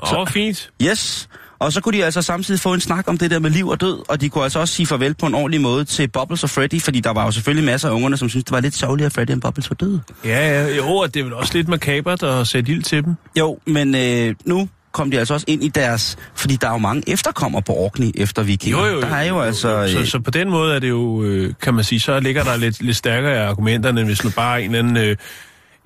[0.02, 0.70] Åh, oh, fint.
[0.82, 1.28] yes.
[1.58, 3.80] Og så kunne de altså samtidig få en snak om det der med liv og
[3.80, 6.50] død, og de kunne altså også sige farvel på en ordentlig måde til Bubbles og
[6.50, 9.06] Freddy, fordi der var jo selvfølgelig masser af ungerne, som syntes, det var lidt sørgeligt,
[9.06, 10.00] at Freddy og Bubbles var døde.
[10.24, 10.76] Ja, ja.
[10.76, 13.14] Jo, og det er vel også lidt makabert at sætte ild til dem.
[13.38, 16.16] Jo, men øh, nu kom de altså også ind i deres...
[16.34, 18.78] Fordi der er jo mange efterkommere på Orkney efter vikinger.
[18.78, 19.00] Jo, jo, jo.
[19.00, 19.88] Der er jo, altså...
[19.92, 22.44] Så, øh, så på den måde er det jo, øh, kan man sige, så ligger
[22.44, 25.16] der lidt, lidt stærkere argumenterne, end hvis nu bare en anden, øh, en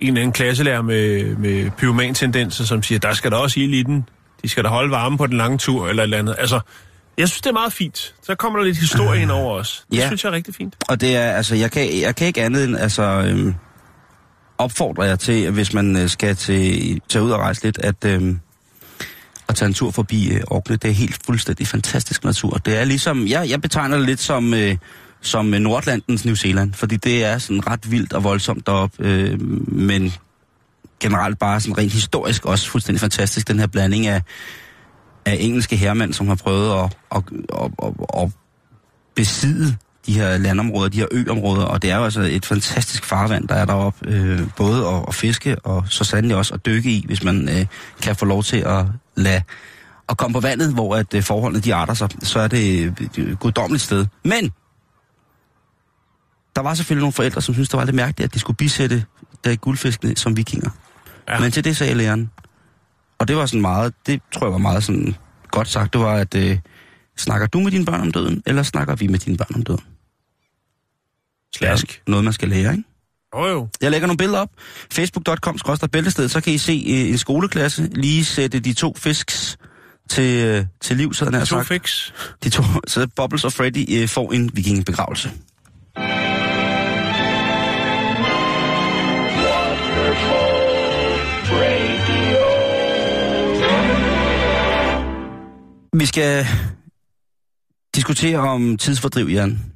[0.00, 4.04] eller anden klasselærer med, med pyroman-tendenser, som siger, der skal der også ild i den.
[4.42, 6.36] De skal da holde varme på den lange tur, eller et eller andet.
[6.38, 6.60] Altså,
[7.18, 8.14] jeg synes, det er meget fint.
[8.22, 9.84] Så kommer der lidt historie ind over os.
[9.90, 10.06] Det Ja.
[10.06, 10.74] synes jeg er rigtig fint.
[10.88, 13.54] Og det er, altså, jeg kan, jeg kan ikke andet end, altså, øhm,
[14.58, 18.40] opfordre jer til, hvis man skal til, tage ud og rejse lidt, at, øhm,
[19.50, 20.76] at tage en tur forbi øh, Orkney.
[20.82, 22.50] Det er helt fuldstændig fantastisk natur.
[22.56, 24.76] Det er ligesom, jeg, jeg betegner det lidt som, øh,
[25.20, 29.40] som øh, Nordlandens New Zealand, fordi det er sådan ret vildt og voldsomt deroppe, øh,
[29.72, 30.12] men
[31.00, 34.22] generelt bare sådan rent historisk også fuldstændig fantastisk, den her blanding af,
[35.26, 37.22] af engelske herremænd, som har prøvet at, at,
[37.62, 38.30] at, at, at
[39.14, 43.48] besidde de her landområder, de her øområder, og det er jo altså et fantastisk farvand,
[43.48, 47.04] der er deroppe, øh, både at, at fiske og så sandelig også at dykke i,
[47.06, 47.66] hvis man øh,
[48.02, 48.84] kan få lov til at
[49.22, 49.42] lade
[50.08, 53.28] at komme på vandet, hvor at øh, forholdene de arter sig, så er det øh,
[53.30, 54.06] et guddommeligt sted.
[54.24, 54.52] Men
[56.56, 59.04] der var selvfølgelig nogle forældre, som syntes, det var lidt mærkeligt, at de skulle bisætte
[59.44, 60.70] der guldfiskene som vikinger.
[61.28, 61.34] Ja.
[61.34, 61.40] Ja.
[61.40, 62.30] Men til det sagde læreren,
[63.18, 65.14] og det var sådan meget, det tror jeg var meget sådan
[65.50, 66.58] godt sagt, det var, at øh,
[67.16, 69.84] snakker du med dine børn om døden, eller snakker vi med dine børn om døden?
[71.56, 72.02] Slask.
[72.06, 72.84] Noget, man skal lære, ikke?
[73.36, 73.68] Jo, jo.
[73.80, 74.50] Jeg lægger nogle billeder op.
[74.92, 75.58] Facebook.com
[75.92, 79.58] bæltested, så kan I se øh, en skoleklasse lige sætte de to fisks
[80.10, 81.68] til, øh, til liv, så den To sagt.
[81.68, 82.12] fix.
[82.44, 85.30] De to, så Bubbles og Freddy øh, får en vikingebegravelse.
[95.92, 96.46] Vi skal
[97.94, 99.72] diskutere om tidsfordriv, Jan.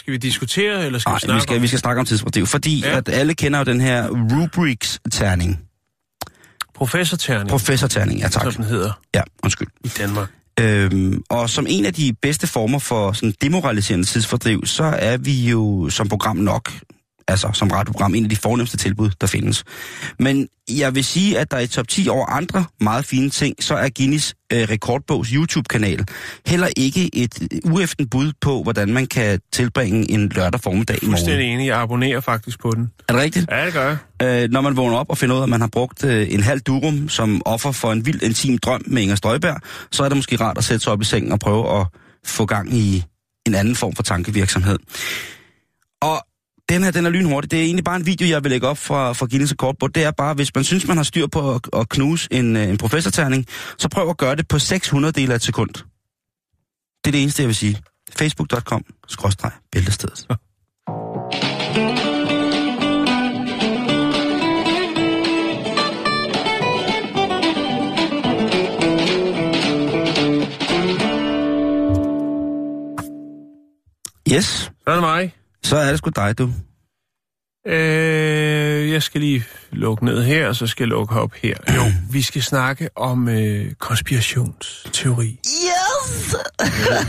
[0.00, 2.06] Skal vi diskutere, eller skal Nej, vi snakke vi skal, om vi skal snakke om
[2.06, 2.96] tidsfordriv, fordi Ja.
[2.96, 5.58] at alle kender jo den her rubrics-terning.
[6.74, 8.42] professorterning, Professor-terning, ja tak.
[8.42, 9.68] som den hedder Ja, undskyld.
[9.84, 10.28] i Danmark?
[10.60, 15.48] Øhm, og som en af de bedste former for sådan demoraliserende tidsfordriv, så er vi
[15.50, 16.72] jo som program nok,
[17.30, 19.64] altså som radioprogram, en af de fornemmeste tilbud, der findes.
[20.18, 23.74] Men jeg vil sige, at der i top 10 over andre meget fine ting, så
[23.74, 26.04] er Guinness øh, rekordbogs YouTube-kanal
[26.46, 31.16] heller ikke et ueften bud på, hvordan man kan tilbringe en lørdag formiddag i morgen.
[31.16, 31.66] Fuldstændig enig.
[31.66, 32.90] Jeg abonnerer faktisk på den.
[33.08, 33.46] Er det rigtigt?
[33.50, 34.44] Ja, det gør jeg.
[34.44, 36.42] øh, når man vågner op og finder ud af, at man har brugt øh, en
[36.42, 39.60] halv durum som offer for en vild intim drøm med Inger Støjberg,
[39.92, 41.86] så er det måske rart at sætte sig op i sengen og prøve at
[42.24, 43.04] få gang i
[43.46, 44.78] en anden form for tankevirksomhed.
[46.02, 46.26] Og
[46.70, 47.50] den her, den er lynhurtig.
[47.50, 49.94] Det er egentlig bare en video, jeg vil lægge op fra, fra Guinness Rekordbog.
[49.94, 52.68] Det er bare, hvis man synes, man har styr på at, at knuse en, øh,
[52.68, 53.46] en professorterning,
[53.78, 55.70] så prøv at gøre det på 600 dele af et sekund.
[57.04, 57.78] Det er det eneste, jeg vil sige.
[58.16, 60.26] Facebook.com, skråstreg, bæltestedet.
[74.32, 75.39] Yes, Så er det mig
[75.70, 76.50] så er det sgu dig, du.
[77.66, 81.54] Øh, jeg skal lige lukke ned her, og så skal jeg lukke op her.
[81.76, 85.38] Jo, vi skal snakke om øh, konspirationsteori.
[85.46, 86.34] Yes!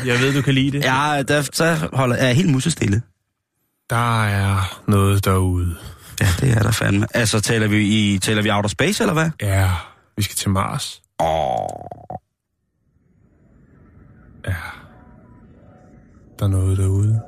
[0.06, 0.84] Jeg ved, du kan lide det.
[0.86, 3.02] Ja, der, så holder jeg er helt musestille.
[3.90, 5.76] Der er noget derude.
[6.22, 7.08] Ja, det er der fandme.
[7.14, 9.30] Altså, taler vi, i, taler vi outer space, eller hvad?
[9.42, 9.70] Ja,
[10.18, 11.02] vi skal til Mars.
[11.20, 11.68] Åh,
[14.48, 14.56] Ja.
[16.40, 17.22] Der er noget derude.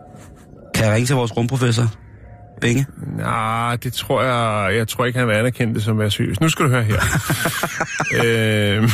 [0.83, 1.83] Kan jeg ringe til vores rumprofessor?
[2.61, 2.85] Binge?
[3.17, 4.75] Nej, det tror jeg...
[4.77, 6.41] Jeg tror ikke, han vil anerkende det som være seriøs.
[6.41, 6.99] Nu skal du høre her.
[8.25, 8.89] øh,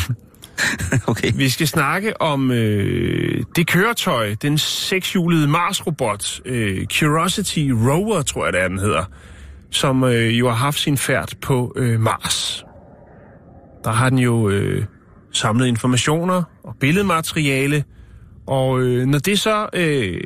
[1.08, 1.32] Okay.
[1.36, 8.54] vi skal snakke om øh, det køretøj, den sekshjulede Mars-robot, øh, Curiosity Rover, tror jeg,
[8.54, 9.04] det er, den hedder,
[9.72, 12.66] som øh, jo har haft sin færd på øh, Mars.
[13.84, 14.86] Der har den jo øh,
[15.34, 17.84] samlet informationer og billedmateriale,
[18.48, 20.22] og øh, når det så øh,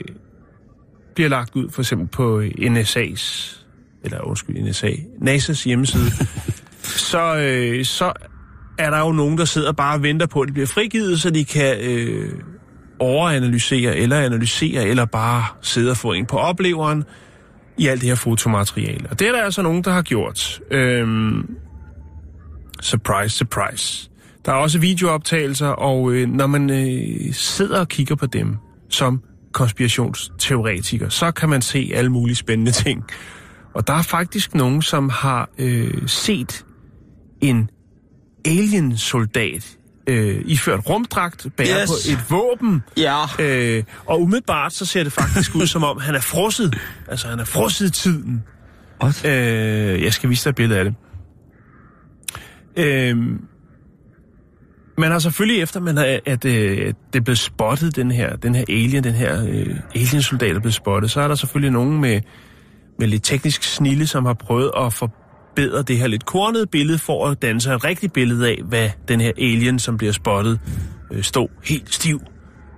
[1.15, 3.57] bliver lagt ud, for eksempel på NSA's,
[4.03, 6.11] eller undskyld, NSA, NASA's hjemmeside,
[7.11, 8.13] så, øh, så
[8.77, 11.29] er der jo nogen, der sidder bare og venter på, at det bliver frigivet, så
[11.29, 12.31] de kan øh,
[12.99, 17.03] overanalysere eller analysere, eller bare sidde og få en på opleveren
[17.77, 19.09] i alt det her fotomateriale.
[19.09, 20.61] Og det er der altså nogen, der har gjort.
[20.71, 21.55] Øhm,
[22.81, 24.09] surprise, surprise.
[24.45, 28.57] Der er også videooptagelser, og øh, når man øh, sidder og kigger på dem
[28.89, 29.21] som
[29.53, 33.03] konspirationsteoretiker, så kan man se alle mulige spændende ting.
[33.73, 36.65] Og der er faktisk nogen, som har øh, set
[37.41, 37.69] en
[38.45, 41.89] alien-soldat øh, iført rumdragt, bære Yes.
[41.89, 43.23] på et våben, Ja.
[43.39, 46.77] øh, og umiddelbart så ser det faktisk ud som om, han er frosset.
[47.07, 48.43] Altså, han er frosset i tiden.
[49.03, 49.25] What?
[49.25, 50.95] Øh, jeg skal vise dig et billede af det.
[52.77, 53.17] Øh,
[54.97, 58.55] man har selvfølgelig efter, man har, at, øh, at det blev spottet, den her, den
[58.55, 62.21] her alien, den her øh, aliensoldat er blevet spottet, så er der selvfølgelig nogen med,
[62.99, 67.27] med lidt teknisk snille, som har prøvet at forbedre det her lidt kornede billede, for
[67.27, 70.59] at danne sig et rigtigt billede af, hvad den her alien, som bliver spottet,
[71.11, 72.21] øh, stod helt stiv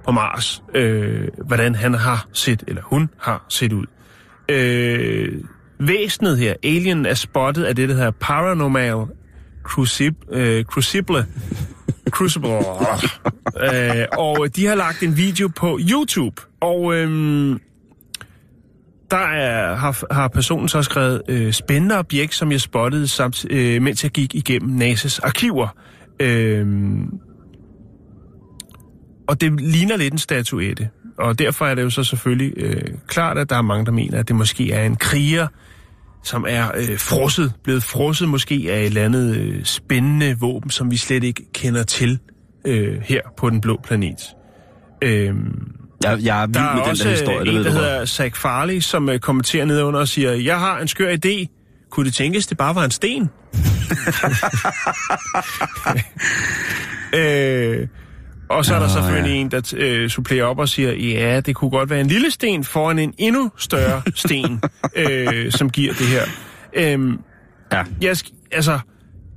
[0.06, 3.86] på Mars, øh, hvordan han har set, eller hun har set ud.
[4.50, 5.44] Øh,
[5.80, 9.06] væsenet her, alien, er spottet af det, der hedder Paranormal
[9.64, 11.26] Crucib, øh, Crucible.
[12.16, 12.50] Crucible.
[13.66, 17.10] øh, og de har lagt en video på YouTube, og øh,
[19.12, 23.82] der er, har, har personen så skrevet øh, spændende objekt, som jeg spottede, samt, øh,
[23.82, 25.68] mens jeg gik igennem NASA's arkiver.
[26.20, 26.68] Øh,
[29.28, 30.90] og det ligner lidt en statuette.
[31.18, 34.20] Og derfor er det jo så selvfølgelig øh, klart, at der er mange, der mener,
[34.20, 35.48] at det måske er en kriger,
[36.26, 40.92] som er øh, frosset, blevet frosset måske af et eller andet øh, spændende våben, som
[40.92, 42.20] vi slet ikke kender til
[42.66, 44.20] øh, her på den blå planet.
[45.02, 45.34] Øh,
[46.04, 48.42] Jeg, jeg er vild der er med den der historie, det en, der hedder Zach
[48.42, 51.48] Farley, som øh, kommenterer nedenunder og siger, jeg har en skør idé.
[51.90, 53.30] Kunne det tænkes, det bare var en sten?
[57.20, 57.88] øh,
[58.50, 59.36] og så er der selvfølgelig ja.
[59.42, 62.64] en, der øh, supplerer op og siger, ja, det kunne godt være en lille sten
[62.64, 64.62] foran en endnu større sten,
[64.96, 66.24] øh, som giver det her.
[66.74, 67.20] Øhm,
[67.72, 67.84] Ja.
[68.02, 68.80] jeg, sk- altså,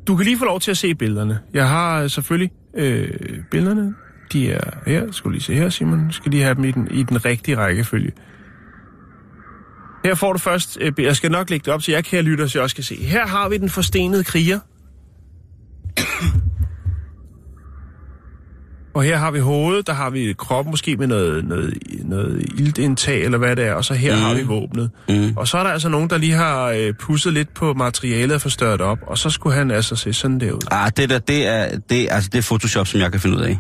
[0.06, 1.38] du kan lige få lov til at se billederne.
[1.54, 3.10] Jeg har øh, selvfølgelig øh,
[3.50, 3.94] billederne.
[4.32, 5.12] De er her.
[5.12, 6.12] Skal lige se her, Simon.
[6.12, 8.12] Skal lige have dem i den, i den rigtige rækkefølge.
[10.04, 10.78] Her får du først...
[10.80, 12.84] Øh, jeg skal nok lægge det op, så jeg kan lytte, så jeg også kan
[12.84, 12.96] se.
[12.96, 14.58] Her har vi den forstenede kriger.
[18.94, 21.74] Og her har vi hovedet, der har vi kroppen måske med noget, noget,
[22.04, 24.22] noget iltindtag, eller hvad det er, og så her mm.
[24.22, 24.90] har vi våbnet.
[25.08, 25.32] Mm.
[25.36, 28.40] Og så er der altså nogen, der lige har øh, pusset lidt på materialet og
[28.40, 30.60] forstørret op, og så skulle han altså se sådan der ud.
[30.70, 33.42] Ah, det der, det er, det, altså, det er Photoshop, som jeg kan finde ud
[33.42, 33.58] af.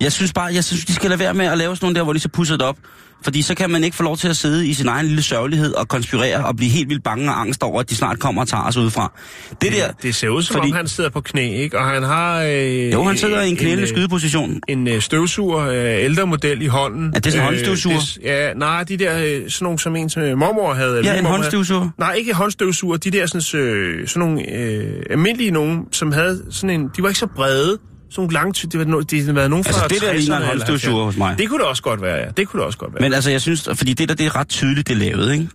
[0.00, 2.02] Jeg synes bare, jeg synes, de skal lade være med at lave sådan nogle der,
[2.02, 2.76] hvor de så pusser det op.
[3.24, 5.72] Fordi så kan man ikke få lov til at sidde i sin egen lille sørgelighed
[5.74, 8.48] og konspirere og blive helt vildt bange og angst over, at de snart kommer og
[8.48, 9.12] tager os udefra.
[9.60, 9.90] Det der...
[10.02, 11.78] Det ser ud som fordi- om, han sidder på knæ, ikke?
[11.78, 12.42] Og han har...
[12.42, 14.60] Øh, Jo, han sidder i en knælende øh, skydeposition.
[14.68, 17.12] en øh, støvsuger, øh, ældre model i hånden.
[17.14, 17.98] Er det sådan en håndstøvsuger?
[17.98, 20.98] det- ja, nej, de der, øh, sådan nogle som en, som øh, mormor havde.
[20.98, 21.88] eller Ja, en håndstøvsuger.
[21.98, 22.96] Nej, ikke håndstøvsuger.
[22.96, 26.90] De der sådan, øh, sådan nogle øh, almindelige nogen, som havde sådan en...
[26.96, 27.78] De var ikke så brede.
[28.14, 30.60] Sådan ty- Det no, det har været nogen fra Altså, det der 60'erne ligner en
[30.60, 30.90] 70'erne.
[30.90, 31.38] hos mig.
[31.38, 32.26] Det kunne det også godt være, ja.
[32.36, 33.00] Det kunne det også godt være.
[33.02, 35.48] Men altså, jeg synes, fordi det der, det er ret tydeligt, det er lavet, ikke?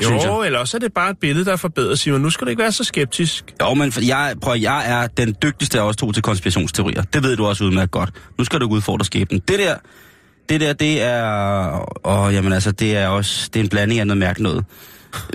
[0.00, 0.46] synes jo, jeg.
[0.46, 2.20] eller også er det bare et billede, der er forbedret, Simon.
[2.20, 3.44] Nu skal du ikke være så skeptisk.
[3.62, 7.02] Jo, men for jeg, prøv, jeg er den dygtigste af os to til konspirationsteorier.
[7.02, 8.10] Det ved du også udmærket godt.
[8.38, 9.40] Nu skal du ikke udfordre skæbnen.
[9.48, 9.74] Det der,
[10.48, 12.06] det der, det er...
[12.06, 13.50] Åh, jamen altså, det er også...
[13.54, 14.64] Det er en blanding af noget mærkeligt noget.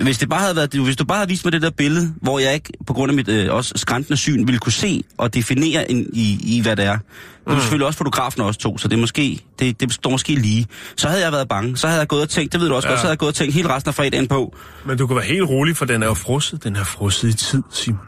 [0.00, 2.38] Hvis, det bare havde været, hvis du bare havde vist mig det der billede, hvor
[2.38, 5.90] jeg ikke, på grund af mit øh, også skræntende syn, ville kunne se og definere
[5.90, 6.98] en, i, i, hvad det er.
[6.98, 7.60] Det er mm.
[7.60, 10.66] selvfølgelig også fotografen også to, så det er måske, det, det står måske lige.
[10.96, 11.76] Så havde jeg været bange.
[11.76, 12.92] Så havde jeg gået og tænkt, det ved du også ja.
[12.92, 14.56] godt, så havde jeg gået og tænkt hele resten af fredagen på.
[14.86, 16.64] Men du kan være helt rolig, for den er jo frosset.
[16.64, 18.00] Den er frosset i tid, Simon.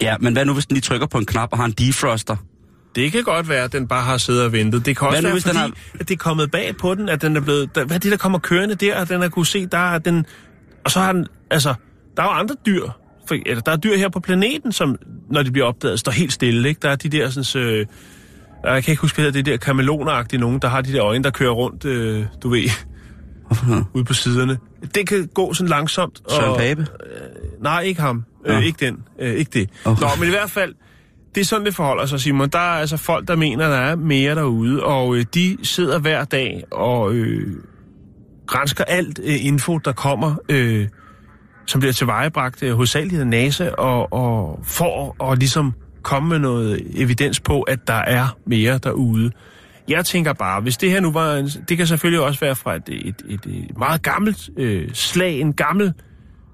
[0.00, 2.36] Ja, men hvad nu, hvis den lige trykker på en knap og har en defroster?
[2.94, 4.86] Det kan godt være, at den bare har siddet og ventet.
[4.86, 7.08] Det kan også Hvad nu, være, fordi, har- at det er kommet bag på den,
[7.08, 7.74] at den er blevet...
[7.74, 9.98] Der, hvad er det, der kommer kørende der, at den har kunne se, der er
[9.98, 10.26] den...
[10.84, 11.26] Og så har den...
[11.50, 11.74] Altså,
[12.16, 12.88] der er jo andre dyr.
[13.28, 14.96] For, eller, der er dyr her på planeten, som,
[15.30, 16.78] når de bliver opdaget, står helt stille, ikke?
[16.82, 17.62] Der er de der sådan...
[17.62, 17.86] Øh,
[18.64, 21.30] jeg kan ikke huske, hvad det der kameloneragtige nogen, der har de der øjne, der
[21.30, 22.70] kører rundt, øh, du ved,
[23.94, 24.58] ude på siderne.
[24.94, 26.22] Det kan gå sådan langsomt.
[26.30, 26.86] Søren Pape?
[27.60, 28.24] Nej, ikke ham.
[28.46, 28.52] Nå.
[28.52, 28.98] Øh, ikke den.
[29.18, 29.70] Øh, ikke det.
[29.84, 30.02] Okay.
[30.02, 30.74] Nå, men i hvert fald,
[31.34, 32.48] det er sådan, det forholder sig, Simon.
[32.48, 36.24] Der er altså folk, der mener, der er mere derude, og øh, de sidder hver
[36.24, 37.56] dag og øh,
[38.52, 40.88] grænsker alt øh, info, der kommer, øh,
[41.66, 46.82] som bliver tilvejebragt øh, hovedsageligt af NASA, og, og for at ligesom komme med noget
[46.94, 49.30] evidens på, at der er mere derude.
[49.88, 51.34] Jeg tænker bare, hvis det her nu var...
[51.34, 55.40] En, det kan selvfølgelig også være fra et, et, et, et meget gammelt øh, slag,
[55.40, 55.92] en gammel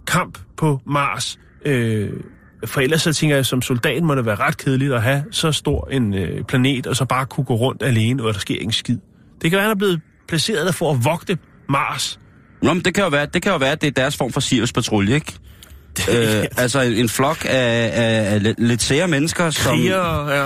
[0.07, 1.39] kamp på Mars.
[1.65, 2.11] Øh,
[2.65, 5.53] for ellers så tænker jeg, som soldat må det være ret kedeligt at have så
[5.53, 8.73] stor en øh, planet, og så bare kunne gå rundt alene, og der sker ingen
[8.73, 8.99] skid.
[9.43, 12.21] Det kan være, at han er blevet placeret der for at vogte Mars.
[12.63, 14.33] Nå, men det kan jo være, det kan jo være, at det er deres form
[14.33, 15.33] for Sirius-patrulje, ikke?
[16.11, 19.77] Øh, altså en, en flok af, af, af lidt- sære mennesker, som...
[19.79, 20.45] Kriger, ja.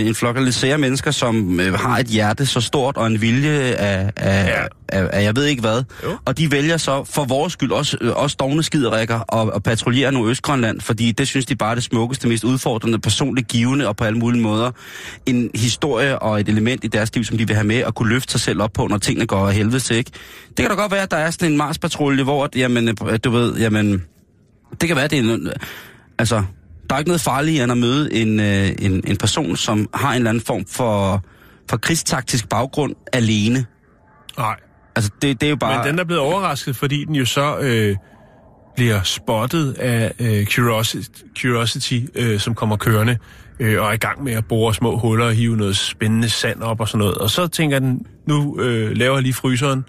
[0.00, 3.06] øh, en flok af lidt sære mennesker, som øh, har et hjerte så stort og
[3.06, 4.60] en vilje af, af, Ja.
[4.60, 4.64] ja.
[4.88, 5.82] af, af jeg ved ikke hvad.
[6.04, 6.16] Jo.
[6.24, 10.12] Og de vælger så for vores skyld, også, øh, også dogne skiderikker, og, og patruljere
[10.12, 14.04] Nordøstgrønland, fordi det synes de bare er det smukkeste, mest udfordrende, personligt givende og på
[14.04, 14.70] alle mulige måder.
[15.26, 18.08] En historie og et element i deres liv, som de vil have med og kunne
[18.08, 20.10] løfte sig selv op på, når tingene går af helvede til, ikke?
[20.48, 23.18] Det kan da godt være, at der er sådan en Mars-patrulje, hvor, at, jamen, øh,
[23.24, 24.04] du ved, jamen,
[24.80, 25.22] det kan være, det er...
[25.34, 25.48] en-
[26.18, 26.42] Altså,
[26.88, 30.10] Der er ikke noget farligt end at møde en, øh, en, en person, som har
[30.10, 31.24] en eller anden form for,
[31.70, 33.66] for krigstaktisk baggrund alene.
[34.38, 34.56] Nej.
[34.96, 35.78] Altså, det, det er jo bare...
[35.78, 37.96] Men den er blevet overrasket, fordi den jo så øh,
[38.76, 43.18] bliver spottet af øh, Curiosity, Curiosity øh, som kommer kørende
[43.60, 46.62] øh, og er i gang med at bore små huller og hive noget spændende sand
[46.62, 47.14] op og sådan noget.
[47.14, 49.84] Og så tænker den, nu øh, laver jeg lige fryseren.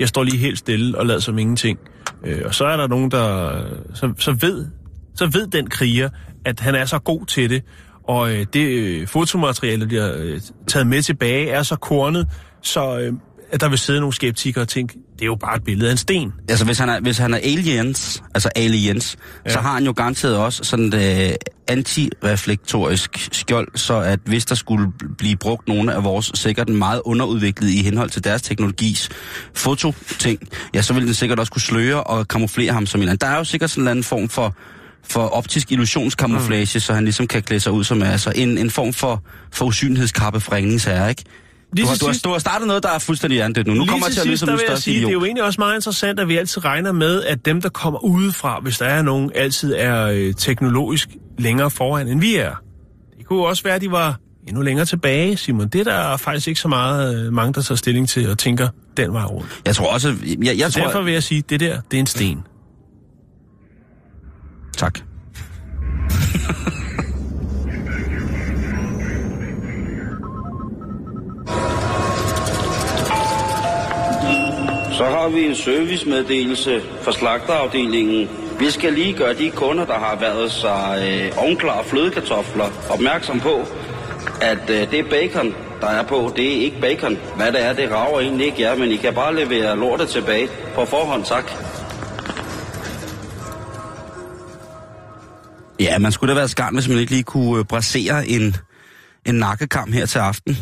[0.00, 1.78] Jeg står lige helt stille og lader som ingenting.
[2.24, 3.60] Øh, og så er der nogen, der
[3.94, 4.66] så, så ved,
[5.14, 6.08] så ved den kriger,
[6.44, 7.62] at han er så god til det,
[8.04, 12.28] og øh, det øh, fotomateriale, der bliver øh, taget med tilbage, er så kornet,
[12.62, 13.12] så øh,
[13.50, 15.92] at der vil sidde nogle skeptikere og tænke, det er jo bare et billede af
[15.92, 16.32] en sten.
[16.48, 19.50] Altså, hvis han er, hvis han er aliens, altså aliens, ja.
[19.50, 21.34] så har han jo garanteret også sådan et øh,
[21.68, 27.74] antireflektorisk skjold, så at hvis der skulle blive brugt nogle af vores sikkert meget underudviklede
[27.74, 29.08] i henhold til deres teknologis
[29.54, 33.16] fototing, ja, så vil den sikkert også kunne sløre og kamuflere ham som en eller
[33.16, 34.54] Der er jo sikkert sådan en anden form for
[35.08, 36.80] for optisk illusionskamuflage, mm.
[36.80, 40.40] så han ligesom kan klæde sig ud som altså en, en form for, for usynlighedskappe
[40.40, 41.24] for ringens herre, ikke?
[41.76, 43.74] Du har, du, har, du har startet noget, der er fuldstændig andet nu.
[43.74, 45.60] Nu kommer jeg til at lyde som en største sige, Det er jo egentlig også
[45.60, 49.02] meget interessant, at vi altid regner med, at dem, der kommer udefra, hvis der er
[49.02, 51.08] nogen, altid er øh, teknologisk
[51.38, 52.54] længere foran, end vi er.
[53.18, 55.68] Det kunne også være, at de var endnu længere tilbage, Simon.
[55.68, 58.68] Det er der faktisk ikke så meget øh, mange, der tager stilling til og tænker
[58.96, 59.60] den vej rundt.
[59.66, 60.14] Jeg tror også...
[60.42, 62.38] Jeg, jeg så tror, derfor vil jeg sige, at det der, det er en sten.
[64.76, 65.00] Tak.
[74.96, 78.28] Så har vi en servicemeddelelse fra slagterafdelingen.
[78.58, 83.64] Vi skal lige gøre de kunder, der har været sig øh, ovnklar flødekartofler, opmærksom på,
[84.40, 87.16] at øh, det bacon, der er på, det er ikke bacon.
[87.36, 90.48] Hvad det er, det rager egentlig ikke jer, men I kan bare levere lortet tilbage.
[90.74, 91.44] På forhånd, tak.
[95.80, 98.56] Ja, man skulle da være skarn, hvis man ikke lige kunne øh, brasere en,
[99.26, 100.58] en nakkekam her til aften.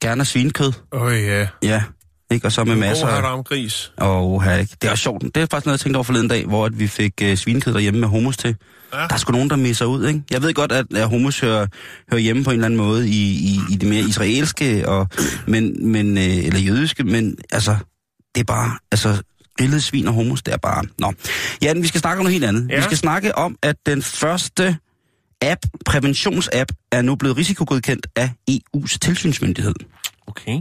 [0.00, 0.72] Gerne svinekød.
[0.92, 1.46] Åh oh, ja.
[1.62, 1.82] Ja,
[2.30, 2.46] ikke?
[2.46, 3.44] Og så med masser af...
[3.44, 3.92] gris.
[3.96, 4.42] Og
[4.82, 5.22] det er også sjovt.
[5.22, 7.72] Det er faktisk noget, jeg tænkte over forleden dag, hvor at vi fik uh, svinekød
[7.72, 8.56] derhjemme med hummus til.
[8.92, 8.98] Ja.
[8.98, 10.22] Der er sgu nogen, der misser ud, ikke?
[10.30, 11.66] Jeg ved godt, at, at hummus hører,
[12.10, 15.08] hører hjemme på en eller anden måde i, i, i det mere israelske, og,
[15.46, 17.76] men, men, øh, eller jødiske, men altså,
[18.34, 19.22] det er bare, altså,
[19.58, 20.84] grillet svin og hummus, det er bare...
[20.98, 21.12] Nå.
[21.62, 22.70] Ja, vi skal snakke om noget helt andet.
[22.70, 22.76] Ja.
[22.76, 24.76] Vi skal snakke om, at den første
[25.42, 29.74] app, præventionsapp, er nu blevet risikogodkendt af EU's tilsynsmyndighed.
[30.26, 30.60] Okay.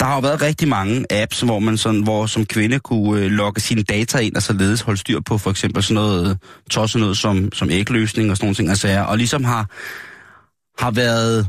[0.00, 3.30] Der har jo været rigtig mange apps, hvor man sådan, hvor som kvinde kunne øh,
[3.30, 6.38] logge sine data ind og således holde styr på for eksempel sådan noget,
[6.70, 9.70] tosset noget som, som ægløsning og sådan nogle ting, altså, og ligesom har,
[10.78, 11.48] har været,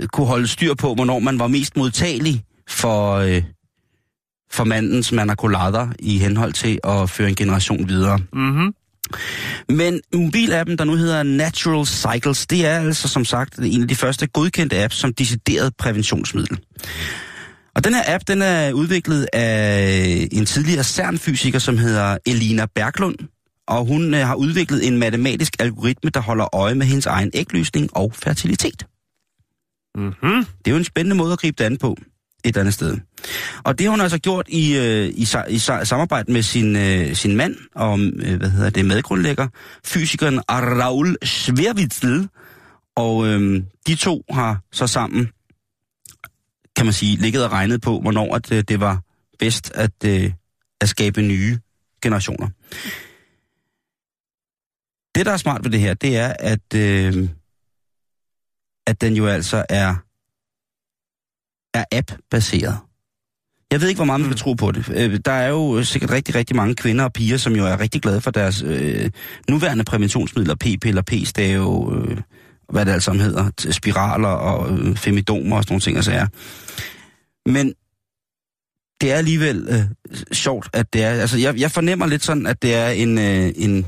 [0.00, 3.42] øh, kunne holde styr på, hvornår man var mest modtagelig for, øh,
[4.50, 8.18] for mandens manakulader i henhold til at føre en generation videre.
[8.32, 8.74] Mm-hmm.
[9.68, 13.94] Men mobilappen, der nu hedder Natural Cycles, det er altså som sagt en af de
[13.94, 16.58] første godkendte apps som decideret præventionsmiddel.
[17.78, 23.16] Og den her app, den er udviklet af en tidligere CERN-fysiker, som hedder Elina Berglund.
[23.68, 27.96] Og hun øh, har udviklet en matematisk algoritme, der holder øje med hendes egen ægløsning
[27.96, 28.86] og fertilitet.
[29.94, 30.44] Mm-hmm.
[30.44, 31.96] Det er jo en spændende måde at gribe det an på
[32.44, 32.96] et andet sted.
[33.64, 37.36] Og det har hun altså gjort i, øh, i, i samarbejde med sin, øh, sin
[37.36, 39.48] mand og øh, hvad hedder det, medgrundlægger,
[39.84, 42.28] fysikeren Raul Sverwitzel.
[42.96, 45.28] Og øh, de to har så sammen,
[46.78, 49.02] kan man sige, ligget og regnet på, hvornår at, øh, det var
[49.38, 50.32] bedst at, øh,
[50.80, 51.58] at skabe nye
[52.02, 52.48] generationer.
[55.14, 57.28] Det, der er smart ved det her, det er, at, øh,
[58.86, 59.94] at den jo altså er
[61.74, 62.78] er app-baseret.
[63.70, 64.88] Jeg ved ikke, hvor meget man vil tro på det.
[64.94, 68.02] Øh, der er jo sikkert rigtig, rigtig mange kvinder og piger, som jo er rigtig
[68.02, 69.10] glade for deres øh,
[69.48, 72.20] nuværende præventionsmidler, p-piller, p-stave, øh,
[72.72, 76.26] hvad det altså hedder, spiraler og øh, femidomer og sådan nogle ting, altså er.
[77.50, 77.74] Men
[79.00, 81.10] det er alligevel øh, sjovt, at det er...
[81.10, 83.86] Altså, jeg, jeg fornemmer lidt sådan, at det er en, øh, en,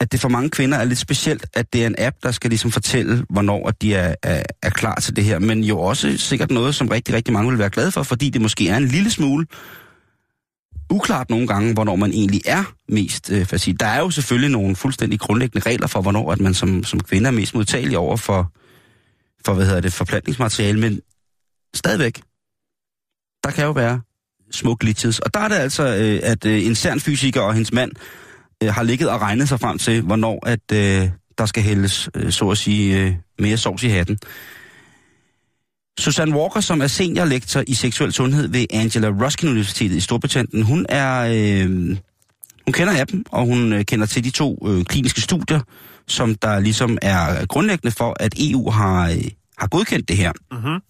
[0.00, 2.50] at det for mange kvinder er lidt specielt, at det er en app, der skal
[2.50, 5.38] ligesom fortælle, hvornår at de er, er, er klar til det her.
[5.38, 8.40] Men jo også sikkert noget, som rigtig, rigtig mange vil være glade for, fordi det
[8.40, 9.46] måske er en lille smule
[10.90, 13.80] uklart nogle gange, hvornår man egentlig er mest øh, facil.
[13.80, 17.26] Der er jo selvfølgelig nogle fuldstændig grundlæggende regler for, hvornår at man som, som kvinde
[17.26, 18.52] er mest modtagelig over for,
[19.46, 21.00] for hvad hedder det, forplantningsmateriale, men
[21.74, 22.22] stadigvæk,
[23.44, 24.00] der kan jo være
[24.50, 25.18] små glitches.
[25.18, 27.92] Og der er det altså, øh, at øh, en CERN fysiker og hendes mand
[28.62, 32.32] øh, har ligget og regnet sig frem til, hvornår at øh, der skal hældes, øh,
[32.32, 34.18] så at sige, øh, mere sovs i hatten.
[36.00, 40.86] Susanne Walker, som er seniorlektor i seksuel sundhed ved Angela Ruskin Universitetet i Storbritannien, hun
[40.88, 41.70] er, øh,
[42.66, 45.60] hun kender appen, og hun øh, kender til de to øh, kliniske studier,
[46.08, 49.24] som der ligesom er grundlæggende for, at EU har, øh,
[49.58, 50.32] har godkendt det her.
[50.52, 50.80] Mm-hmm.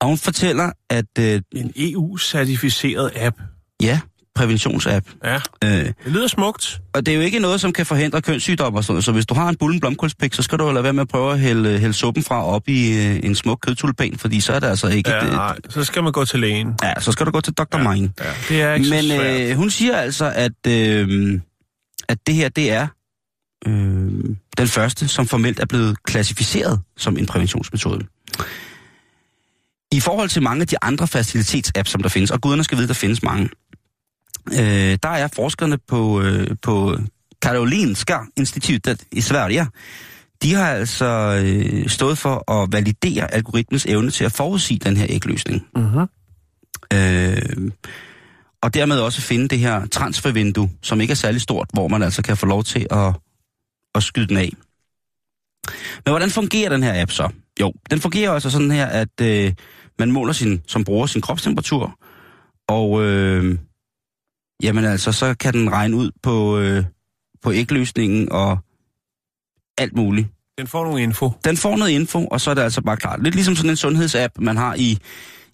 [0.00, 3.36] Og hun fortæller, at øh, En EU-certificeret app.
[3.82, 4.00] ja,
[4.36, 5.06] præventionsapp.
[5.24, 6.80] Ja, Øh, det lyder smukt.
[6.94, 9.04] og det er jo ikke noget, som kan forhindre kønssygdomme og sådan noget.
[9.04, 11.08] Så hvis du har en bullen blomkålspæk, så skal du jo lade være med at
[11.08, 14.60] prøve at hælde, hælde suppen fra op i øh, en smuk kødtulipan, fordi så er
[14.60, 15.10] det altså ikke...
[15.10, 16.74] Ja, et, nej, så skal man gå til lægen.
[16.82, 17.78] ja, så skal du gå til Dr.
[17.78, 17.92] Ja.
[17.92, 18.12] Mine.
[18.20, 19.20] Ja, det er ikke Men
[19.50, 21.40] øh, hun siger altså, at, øh,
[22.08, 22.86] at det her, det er
[23.66, 23.72] øh,
[24.58, 28.06] den første, som formelt er blevet klassificeret som en præventionsmetode.
[29.92, 32.88] I forhold til mange af de andre facilitetsapps, som der findes, og guderne skal vide,
[32.88, 33.48] der findes mange,
[34.52, 36.96] øh, der er forskerne på, øh, på
[37.42, 39.66] Karolinska Institutet i Sverige,
[40.42, 45.06] de har altså øh, stået for at validere algoritmens evne til at forudsige den her
[45.08, 45.66] ægløsning.
[45.76, 46.06] Mm-hmm.
[46.92, 47.72] Øh,
[48.62, 52.22] og dermed også finde det her transfervindue, som ikke er særlig stort, hvor man altså
[52.22, 53.14] kan få lov til at,
[53.94, 54.52] at skyde den af.
[56.04, 57.28] Men hvordan fungerer den her app så?
[57.60, 59.52] Jo, den fungerer altså sådan her, at øh,
[59.98, 61.98] man måler sin, som bruger sin kropstemperatur,
[62.68, 63.58] og øh,
[64.62, 66.84] jamen altså, så kan den regne ud på, øh,
[67.42, 68.58] på ægløsningen og
[69.78, 70.28] alt muligt.
[70.58, 71.32] Den får nogle info.
[71.44, 73.22] Den får noget info, og så er det altså bare klart.
[73.22, 74.98] Lidt ligesom sådan en sundhedsapp, man har i,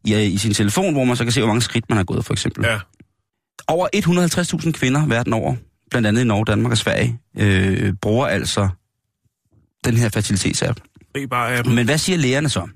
[0.05, 2.25] i, i sin telefon, hvor man så kan se, hvor mange skridt man har gået,
[2.25, 2.65] for eksempel.
[2.65, 2.79] Ja.
[3.69, 3.89] Over
[4.65, 5.57] 150.000 kvinder verden over,
[5.91, 8.69] blandt andet i Norge, Danmark og Sverige, øh, bruger altså
[9.85, 10.81] den her fertilitetsapp.
[11.15, 11.63] Er.
[11.75, 12.69] Men hvad siger lægerne så?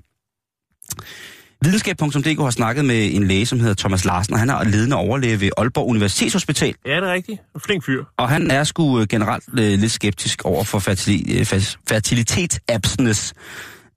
[1.63, 5.41] Videnskab.dk har snakket med en læge, som hedder Thomas Larsen, og han er ledende overlæge
[5.41, 6.75] ved Aalborg Universitetshospital.
[6.85, 7.41] Ja, det er rigtigt.
[7.65, 8.03] Flink fyr.
[8.17, 13.33] Og han er sgu øh, generelt øh, lidt skeptisk over for fertili- øh, fertilitetsappsenes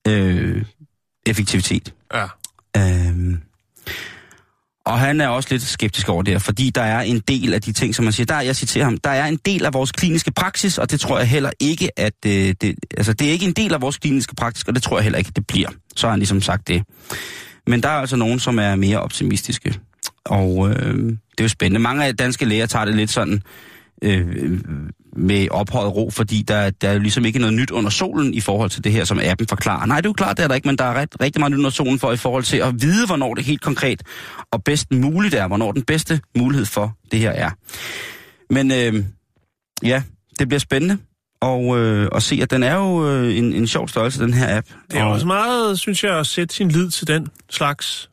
[0.09, 0.65] øh,
[1.27, 1.95] effektivitet.
[2.15, 2.27] Ja.
[2.77, 3.41] Øhm,
[4.87, 7.63] og han er også lidt skeptisk over det her, fordi der er en del af
[7.63, 9.93] de ting, som man siger, der, jeg citerer ham, der er en del af vores
[9.93, 13.47] kliniske praksis, og det tror jeg heller ikke, at øh, det, altså det er ikke
[13.47, 15.69] en del af vores kliniske praksis, og det tror jeg heller ikke, det bliver.
[15.97, 16.83] Så har han ligesom sagt det.
[17.71, 19.75] Men der er altså nogen, som er mere optimistiske.
[20.25, 21.81] Og øh, det er jo spændende.
[21.81, 23.43] Mange af danske læger tager det lidt sådan
[24.03, 24.61] øh,
[25.17, 28.41] med ophøjet ro, fordi der, der er jo ligesom ikke noget nyt under solen i
[28.41, 29.87] forhold til det her, som appen forklarer.
[29.87, 31.53] Nej, det er jo klart, det er der ikke, men der er ret, rigtig meget
[31.53, 34.03] nyt under solen for i forhold til at vide, hvornår det helt konkret
[34.53, 37.51] og bedst muligt er, hvornår den bedste mulighed for det her er.
[38.51, 39.05] Men øh,
[39.83, 40.03] ja,
[40.39, 40.99] det bliver spændende
[41.41, 44.57] og, øh, at se, at den er jo øh, en, en sjov størrelse, den her
[44.57, 44.67] app.
[44.91, 48.11] Det er og, også meget, synes jeg, at sætte sin lid til den slags.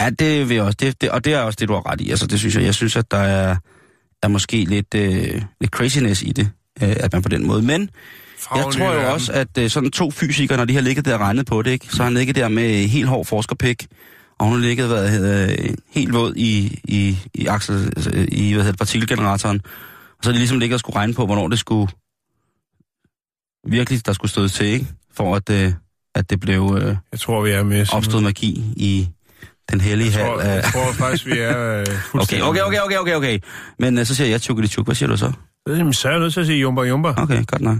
[0.00, 0.76] Ja, det vil jeg også.
[0.80, 2.10] Det, det, og det er også det, du har ret i.
[2.10, 2.64] Altså, det synes jeg.
[2.64, 3.56] Jeg synes, at der er,
[4.22, 6.50] er måske lidt, øh, lidt craziness i det,
[6.82, 7.62] øh, at man på den måde.
[7.62, 7.88] Men jeg
[8.38, 11.20] Faglige tror jo også, at øh, sådan to fysikere, når de har ligget der og
[11.20, 13.86] regnet på det, ikke, så har han ligget der med helt hård forskerpæk,
[14.38, 18.64] og hun har ligget hvad hedder, helt våd i, i, i, aksel, altså, i hvad
[18.64, 19.60] hedder, partikelgeneratoren.
[20.20, 21.92] Og så de ligesom ligget og skulle regne på, hvornår det skulle
[23.68, 24.86] virkelig, der skulle støde til, ikke?
[25.14, 25.72] For at, øh,
[26.14, 27.86] at det blev øh, Jeg tror, vi er med.
[27.92, 29.08] Opstået magi i
[29.70, 30.26] den hellige Jeg hal.
[30.26, 31.86] tror, af- jeg tror faktisk, vi er øh,
[32.22, 33.38] Okay, okay, okay, okay, okay, okay.
[33.78, 34.86] Men uh, så siger jeg tjukkeli tjuk.
[34.86, 35.32] Hvad siger du så?
[35.68, 37.14] Jamen, så er jeg nødt til at sige jumper jumper.
[37.18, 37.78] Okay, godt nok.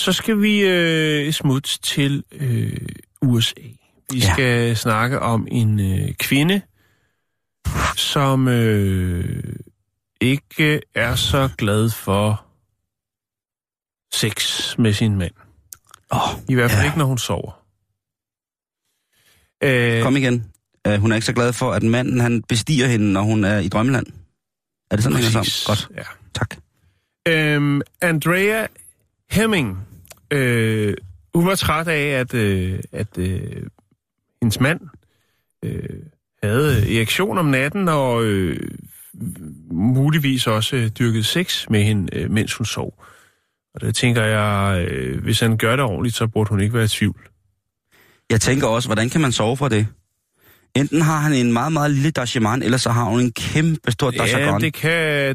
[0.00, 2.76] Så skal vi øh, smutte til øh,
[3.22, 3.60] USA.
[4.12, 4.32] Vi Ja.
[4.32, 6.60] skal snakke om en øh, kvinde,
[7.96, 9.42] som øh,
[10.20, 12.44] ikke er så glad for
[14.12, 15.32] sex med sin mand.
[16.12, 16.86] Åh, I hvert fald Ja.
[16.88, 17.52] ikke, når hun sover.
[19.62, 20.52] Øh, kom igen.
[20.88, 23.58] Uh, hun er ikke så glad for, at manden han bestiger hende, når hun er
[23.58, 24.06] i drømmeland.
[24.90, 25.44] Er det sådan, det hænger sammen?
[25.44, 25.66] præcis.
[25.66, 26.02] Godt, Ja.
[26.34, 26.56] tak.
[27.28, 28.66] Øhm, Andrea
[29.30, 29.78] Hemming,
[30.30, 30.96] øh,
[31.34, 33.62] hun var træt af, at, øh, at øh,
[34.42, 34.80] hendes mand
[35.64, 36.02] øh,
[36.42, 38.70] havde erektion om natten, og øh,
[39.70, 43.04] muligvis også øh, dyrkede sex med hende, øh, mens hun sov.
[43.74, 46.84] Og der tænker jeg, øh, hvis han gør det ordentligt, så burde hun ikke være
[46.84, 47.28] i tvivl.
[48.30, 49.86] Jeg tænker også, hvordan kan man sove fra det?
[50.76, 54.10] Enten har han en meget, meget lille dashimand, eller så har hun en kæmpe stor
[54.12, 54.60] Ja, dashagon.
[54.60, 54.90] det, kan,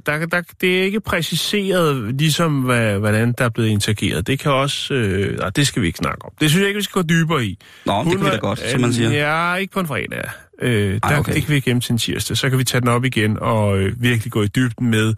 [0.06, 4.28] der, der, det er ikke præciseret, ligesom hvad, hvordan der er blevet interageret.
[4.28, 4.94] Det kan også...
[4.94, 6.32] Øh, nej, det skal vi ikke snakke om.
[6.42, 7.58] Det synes jeg ikke, vi skal gå dybere i.
[7.86, 9.12] Nå, det kan vi da var- godt, som man siger.
[9.12, 10.30] Ja, ikke på en fredag.
[10.62, 11.34] Øh, der, okay.
[11.34, 12.38] Det kan vi gemme til en tirsdag.
[12.38, 15.14] Så kan vi tage den op igen og øh, virkelig gå i dybden med,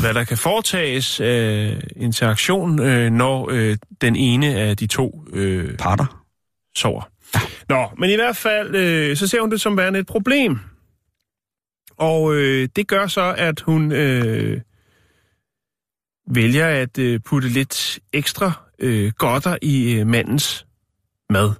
[0.00, 5.76] hvad der kan foretages af interaktion, øh, når øh, den ene af de to øh,
[5.76, 6.22] Parter.
[6.76, 7.11] sover.
[7.68, 10.58] Nå, men i hvert fald, øh, så ser hun det som værende et problem.
[11.96, 14.60] Og øh, det gør så, at hun øh,
[16.30, 20.66] vælger at øh, putte lidt ekstra øh, godter i øh, mandens
[21.30, 21.52] mad.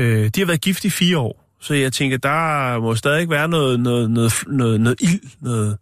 [0.00, 3.48] Øh, de har været gift i fire år, så jeg tænker, der må stadig være
[3.48, 5.78] noget, noget, noget, noget, noget ild, noget,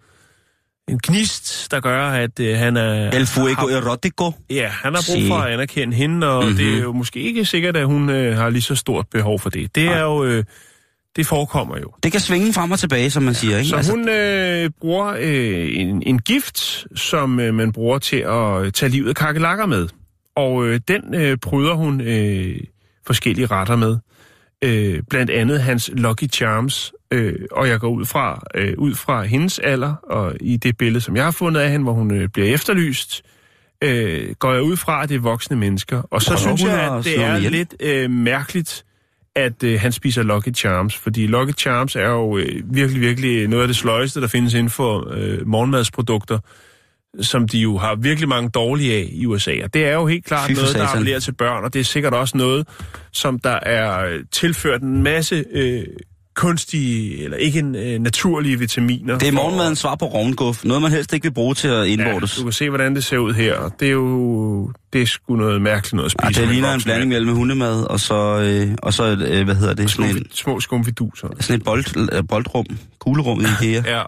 [0.89, 3.11] en gnist, der gør, at øh, han er...
[3.11, 4.32] El fuego har, erotico.
[4.51, 6.57] Ja, han har brug for at anerkende hende, og mm-hmm.
[6.57, 9.51] det er jo måske ikke sikkert, at hun øh, har lige så stort behov for
[9.51, 9.74] det.
[9.74, 10.24] Det er jo...
[10.24, 10.45] Øh,
[11.16, 11.93] det forekommer jo.
[12.03, 13.59] Det kan svinge frem og tilbage, som man siger.
[13.59, 13.68] Ikke?
[13.68, 13.93] Så altså...
[13.93, 19.09] hun øh, bruger øh, en, en gift, som øh, man bruger til at tage livet
[19.09, 19.89] af kakelakker med.
[20.37, 22.57] Og øh, den øh, bryder hun øh,
[23.07, 23.97] forskellige retter med.
[24.64, 26.93] Øh, blandt andet hans Lucky Charms.
[27.15, 31.01] Øh, og jeg går ud fra, øh, ud fra hendes alder, og i det billede,
[31.01, 33.23] som jeg har fundet af hende, hvor hun øh, bliver efterlyst,
[33.85, 36.03] øh, går jeg ud fra, at det er voksne mennesker.
[36.11, 38.85] Og så Prøver synes jeg, at det er lidt øh, mærkeligt,
[39.37, 43.62] at øh, han spiser Lucky Charms, fordi Lucky Charms er jo øh, virkelig, virkelig noget
[43.62, 46.39] af det sløjeste, der findes inden for øh, morgenmadsprodukter,
[47.21, 49.55] som de jo har virkelig mange dårlige af i USA.
[49.65, 51.85] Og det er jo helt klart Fy noget, der appellerer til børn, og det er
[51.85, 52.69] sikkert også noget,
[53.12, 55.85] som der er øh, tilført en masse øh,
[56.35, 59.18] kunstige, eller ikke en, øh, naturlige vitaminer.
[59.18, 60.64] Det er morgenmadens svar på rovnguf.
[60.64, 62.37] Noget, man helst ikke vil bruge til at Ja, indvortes.
[62.37, 63.68] du kan se, hvordan det ser ud her.
[63.80, 66.41] Det er jo det er sgu noget mærkeligt noget at spise.
[66.41, 69.74] Ja, det ligner en blanding mellem hundemad og så, øh, og så øh, hvad hedder
[69.74, 71.28] det, sådan, en, Små, små skumfiduser.
[71.41, 72.66] sådan et bold, øh, boldrum,
[72.99, 73.97] kuglerum i IKEA.
[73.97, 74.03] Ja.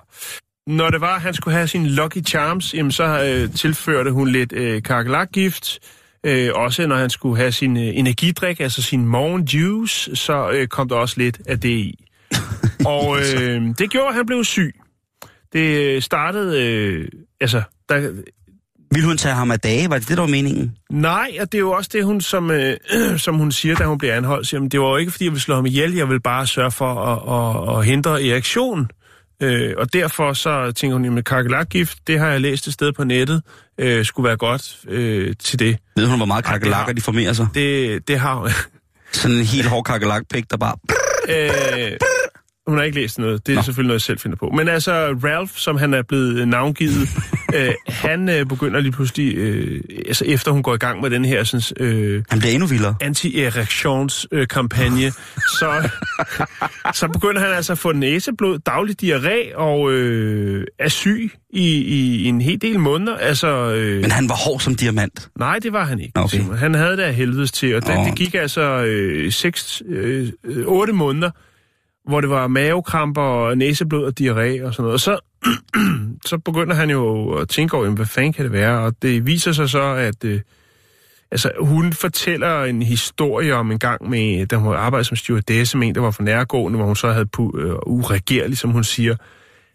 [0.66, 4.28] Når det var, at han skulle have sin Lucky Charms, jamen, så øh, tilførte hun
[4.28, 5.78] lidt øh, kakelakgift.
[6.26, 10.88] Øh, også når han skulle have sin øh, energidrik, altså sin morgenjuice, så øh, kom
[10.88, 12.04] der også lidt af det i.
[12.87, 14.74] Og øh, det gjorde, at han blev syg.
[15.53, 17.09] Det øh, startede, øh,
[17.41, 18.12] altså, der,
[18.93, 19.91] Vil hun tage ham af dage?
[19.91, 20.76] Var det det, der var meningen?
[20.91, 22.76] Nej, og det er jo også det, hun, som, øh,
[23.18, 24.47] som hun siger, da hun bliver anholdt.
[24.47, 25.95] Siger, "Men det var jo ikke, fordi jeg ville slå ham ihjel.
[25.95, 28.89] Jeg vil bare sørge for at, at, at hindre erektion.
[29.43, 33.05] Øh, og derfor så tænker hun, at kakelakgift, det har jeg læst et sted på
[33.05, 33.43] nettet,
[33.78, 35.76] øh, skulle være godt øh, til det.
[35.97, 37.47] Ved hun, hvor meget kakelakker de formerer sig?
[37.55, 38.49] Det, det har hun.
[39.12, 40.76] Sådan en helt hård kakelakpæk, der bare...
[41.28, 41.93] øh,
[42.68, 43.46] hun har ikke læst noget.
[43.46, 43.62] Det er Nå.
[43.62, 44.50] Selvfølgelig noget, jeg selv finder på.
[44.56, 44.92] Men altså,
[45.24, 47.08] Ralph, som han er blevet navngivet,
[47.56, 51.24] øh, han øh, begynder lige pludselig, øh, altså efter hun går i gang med den
[51.24, 52.94] her sådan, øh, Han bliver endnu vildere.
[53.00, 55.10] anti-erektionskampagne,
[55.58, 55.90] så,
[56.94, 62.16] så begynder han altså at få næseblod, daglig diarré og øh, er syg i, i,
[62.16, 63.16] i en hel del måneder.
[63.16, 65.28] Altså, øh, Men han var hård som diamant.
[65.38, 66.12] nej, det var han ikke.
[66.20, 66.40] Okay.
[66.58, 68.06] Han havde det af helvedes til, og det, Åh.
[68.06, 70.28] det gik altså øh, 6, øh,
[70.66, 71.30] 8 måneder,
[72.07, 74.92] hvor det var mavekramper og næseblod og diarré og sådan noget.
[74.92, 75.18] Og så,
[76.30, 78.78] så begynder han jo at tænke over, jamen, hvad fanden kan det være?
[78.78, 80.40] Og det viser sig så, at øh,
[81.30, 85.88] altså, hun fortæller en historie om en gang med, da hun arbejdede som stewardesse med
[85.88, 89.16] en, der var for nærgående, hvor hun så havde pu- øh, uregerlig, som hun siger,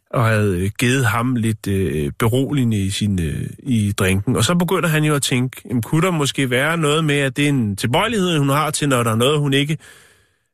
[0.10, 4.36] og havde øh, givet ham lidt øh, beroligende i, sin, øh, i drinken.
[4.36, 7.38] Og så begynder han jo at tænke, jamen, kunne der måske være noget med, at
[7.38, 9.78] det er en tilbøjelighed, hun har til, når der er noget, hun ikke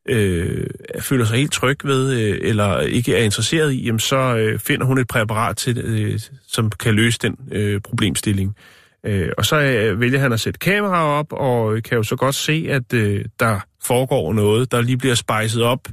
[0.08, 0.66] øh,
[1.00, 4.86] føler sig helt tryg ved, øh, eller ikke er interesseret i, jamen, så øh, finder
[4.86, 8.56] hun et præparat, til, øh, som kan løse den øh, problemstilling.
[9.06, 12.16] Øh, og så øh, vælger han at sætte kameraer op, og øh, kan jo så
[12.16, 15.88] godt se, at øh, der foregår noget, der lige bliver spejset op,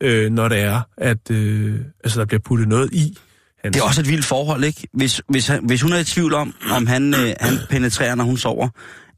[0.00, 3.18] øh, når det er, at øh, altså, der bliver puttet noget i.
[3.64, 4.88] Hans, Det er også et vildt forhold, ikke?
[4.92, 8.24] Hvis, hvis, han, hvis hun er i tvivl om, om han, øh, han penetrerer, når
[8.24, 8.68] hun sover,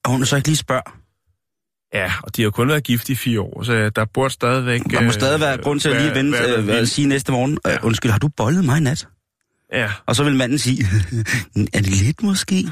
[0.04, 1.03] og hun så ikke lige spørger.
[1.94, 4.80] Ja, og de har kun været gift i fire år, så der burde stadigvæk...
[4.90, 7.76] Der må stadig være grund til at lige vente, være, øh, sige næste morgen, øh,
[7.82, 9.08] undskyld, har du bollet mig i nat?
[9.72, 10.84] Ja, Og så vil manden sige,
[11.72, 12.64] er det lidt måske?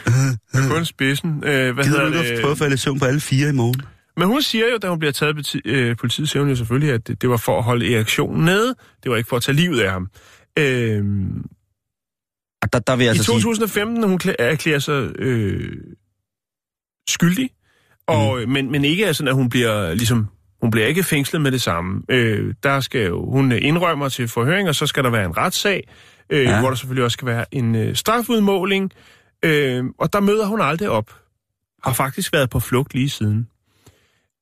[0.70, 1.30] kun spidsen.
[1.44, 3.52] Øh, hvad Gider du ikke at prøve at falde i søvn på alle fire i
[3.52, 3.82] morgen?
[4.16, 6.94] Men hun siger jo, da hun bliver taget af øh, politiet, siger hun jo selvfølgelig,
[6.94, 8.74] at det, det var for at holde erektionen nede.
[9.02, 10.08] Det var ikke for at tage livet af ham.
[10.58, 11.04] Øh,
[12.62, 15.76] Og Der, der vil jeg I altså sige, 2015, hun klæ- erklærer sig øh,
[17.08, 17.50] skyldig,
[18.08, 18.52] og, mm.
[18.52, 20.28] men, men ikke er sådan, at hun bliver ligesom
[20.62, 22.02] hun bliver ikke fængslet med det samme.
[22.08, 25.88] Øh, der skal jo, hun indrømmer til forhøring, og så skal der være en retssag,
[26.30, 26.60] øh, Ja.
[26.60, 28.90] hvor der selvfølgelig også skal være en øh, strafudmåling,
[29.44, 31.10] øh, og der møder hun aldrig op.
[31.84, 33.48] Har faktisk været på flugt lige siden.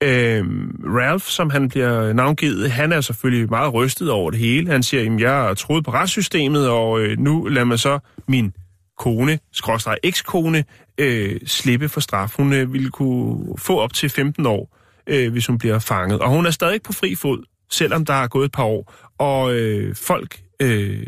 [0.03, 0.45] Øh,
[0.85, 4.71] Ralph, som han bliver navngivet, han er selvfølgelig meget rystet over det hele.
[4.71, 7.99] Han siger, at jeg har troet på retssystemet, og øh, nu lader man så
[8.29, 8.53] min
[8.99, 10.65] kone, skråstreg ekskone,
[10.99, 12.33] øh, slippe for straf.
[12.37, 14.77] Hun øh, ville kunne få op til 15 år,
[15.07, 16.21] øh, hvis hun bliver fanget.
[16.21, 18.95] Og hun er stadig på fri fod, selvom der er gået et par år.
[19.19, 21.07] Og øh, folk, øh,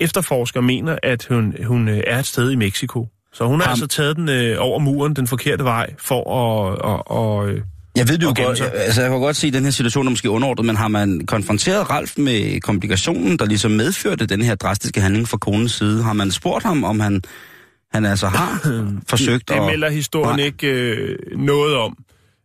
[0.00, 3.06] efterforskere, mener, at hun, hun øh, er et sted i Mexico.
[3.32, 6.78] Så hun har Ham- altså taget den øh, over muren den forkerte vej for at...
[6.92, 7.62] at, at øh,
[7.98, 8.74] Jeg ved det jo godt, sig.
[8.74, 11.26] altså jeg kan godt se, at den her situation er måske underordnet, men har man
[11.26, 16.02] konfronteret Ralf med komplikationen, der ligesom medførte den her drastiske handling fra konens side?
[16.02, 17.22] Har man spurgt ham, om han,
[17.92, 18.60] han altså har
[19.10, 19.66] forsøgt det, det at...
[19.66, 20.46] melder historien Nej.
[20.46, 21.96] ikke øh, noget om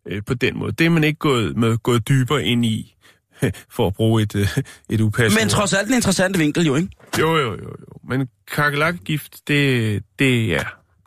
[0.07, 0.71] øh, på den måde.
[0.71, 2.95] Det er man ikke gået, med, gået dybere ind i,
[3.75, 4.47] for at bruge et, øh,
[4.89, 6.89] et upassende Men trods alt en interessant vinkel jo, ikke?
[7.19, 8.09] Jo, jo, jo, jo.
[8.09, 10.63] Men kakelakgift, det, det er...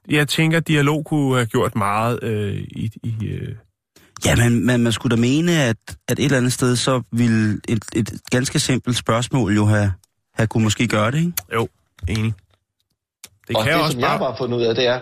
[0.08, 2.90] Jeg tænker, dialog kunne have gjort meget øh, i...
[3.02, 3.54] i øh,
[4.24, 5.76] Ja, men, men man skulle da mene, at,
[6.08, 9.92] at et eller andet sted, så ville et, et ganske simpelt spørgsmål jo have,
[10.34, 11.32] have kunne måske gøre det, ikke?
[11.54, 11.68] jo,
[12.08, 12.34] enig.
[13.48, 14.18] Det og kan det, også som jeg bare...
[14.18, 15.00] bare har fundet ud af, det er,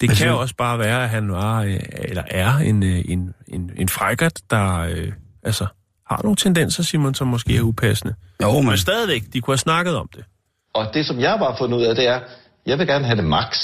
[0.00, 0.34] Det kan du?
[0.34, 4.40] også bare være, at han var, øh, eller er en, øh, en, en, en frækkert,
[4.50, 5.12] der øh,
[5.42, 5.66] altså,
[6.10, 8.14] har nogle tendenser, Simon, som måske er upassende.
[8.42, 8.66] Jo, men...
[8.66, 10.24] Men stadigvæk, de kunne have snakket om det.
[10.74, 12.20] og det, som jeg bare har fundet ud af, det er,
[12.66, 13.56] jeg vil gerne have det max.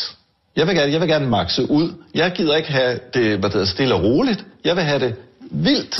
[0.56, 1.94] Jeg vil gerne, jeg vil gerne maxe ud.
[2.14, 4.46] Jeg gider ikke have det hvad det hedder, stille og roligt.
[4.64, 5.14] Jeg vil have det
[5.50, 5.96] vildt.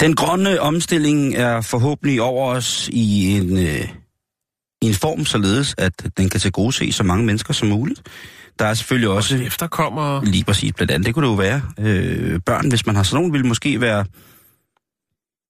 [0.00, 3.88] Den grønne omstilling er forhåbentlig over os i en, øh,
[4.82, 8.02] i en form således, at den kan tilgodese så mange mennesker som muligt.
[8.58, 10.24] Der er selvfølgelig også Efterkommer...
[10.24, 13.16] lige præcis blandt andet, det kunne det jo være, øh, børn, hvis man har sådan
[13.16, 14.04] nogen, ville måske være...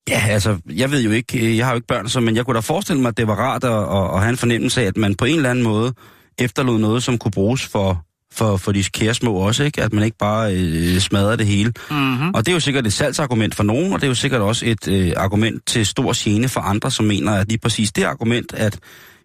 [0.08, 2.44] Ja, altså, jeg ved jo ikke, øh, jeg har jo ikke børn, så, men jeg
[2.44, 4.86] kunne da forestille mig, at det var rart at, at, at have en fornemmelse af,
[4.86, 5.94] at man på en eller anden måde
[6.38, 9.82] efterlod noget, som kunne bruges for, for, for de kære små også, ikke?
[9.82, 11.72] At man ikke bare øh, smadrer det hele.
[11.90, 12.30] Mm-hmm.
[12.34, 14.66] Og det er jo sikkert et salgsargument for nogen, og det er jo sikkert også
[14.66, 18.54] et øh, argument til stor gene for andre, som mener, at lige præcis det argument,
[18.54, 18.78] at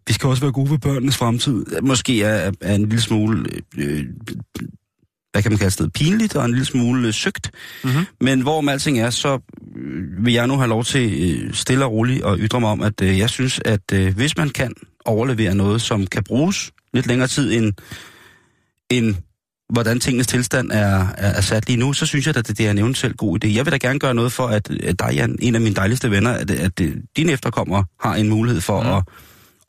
[0.07, 3.45] vi skal også være gode ved børnenes fremtid, måske er, er en lille smule,
[3.77, 4.05] øh,
[5.31, 7.51] hvad kan man kalde det, pinligt og en lille smule øh, søgt.
[7.83, 8.05] Mhm.
[8.21, 9.39] Men hvorom alting er, så
[9.75, 12.81] øh, vil jeg nu have lov til øh, stille og roligt at ytre mig om,
[12.81, 14.73] at øh, jeg synes, at øh, hvis man kan
[15.05, 17.73] overlevere noget, som kan bruges lidt længere tid end,
[18.89, 19.15] end
[19.69, 22.67] hvordan tingenes tilstand er, er, er sat lige nu, så synes jeg, at det, det
[22.67, 23.47] er en eventuelt god idé.
[23.47, 26.11] Jeg vil da gerne gøre noget for, at, at dig, Jan, en af mine dejligste
[26.11, 28.89] venner, at, at, at dine efterkommere har en mulighed for mm.
[28.89, 29.03] at,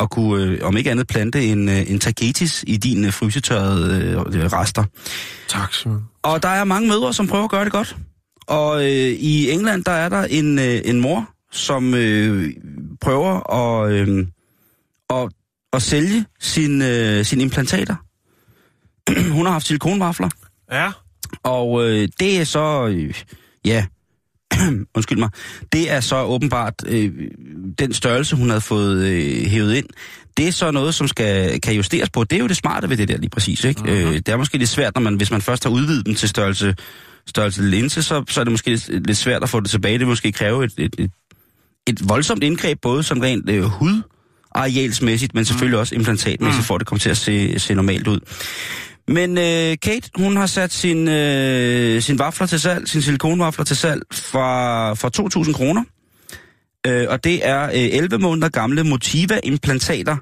[0.00, 4.52] at kunne, øh, om ikke andet, plante en, øh, en tagetis i dine frysetørrede øh,
[4.52, 4.84] rester.
[5.48, 6.04] Tak, Simon.
[6.22, 7.96] Og der er mange mødre, som prøver at gøre det godt.
[8.46, 12.50] Og øh, i England, der er der en, øh, en mor, som øh,
[13.00, 14.26] prøver at, øh,
[15.10, 15.28] at,
[15.72, 17.96] at sælge sin, øh, sine implantater.
[19.36, 20.28] Hun har haft silikonvafler,
[20.72, 20.92] Ja,
[21.42, 23.14] og øh, det er så, øh,
[23.64, 23.86] ja,
[24.96, 25.28] undskyld mig,
[25.72, 27.12] det er så åbenbart øh,
[27.78, 29.86] den størrelse, hun havde fået øh, hævet ind.
[30.36, 32.24] Det er så noget, som skal, kan justeres på.
[32.24, 33.64] Det er jo det smarte ved det der lige præcis.
[33.64, 33.82] Ikke?
[33.82, 33.96] Mm-hmm.
[33.96, 36.28] Øh, det er måske lidt svært, når man, hvis man først har udvidet den til
[36.28, 36.74] størrelse,
[37.26, 39.98] størrelse linse, så, så er det måske lidt, lidt svært at få det tilbage.
[39.98, 41.10] Det måske kræve et, et, et,
[41.86, 44.02] et voldsomt indgreb, både som rent øh, hud,
[44.54, 48.20] arealsmæssigt, men selvfølgelig også implantatmæssigt, for at det kommer til at se, se normalt ud.
[49.10, 53.76] Men øh, Kate, hun har sat sin, øh, sin vafler til salg, sin silikonvafler til
[53.76, 55.84] salg fra, for 2.000 kroner.
[56.86, 60.16] Øh, og det er øh, 11 måneder gamle Motiva-implantater.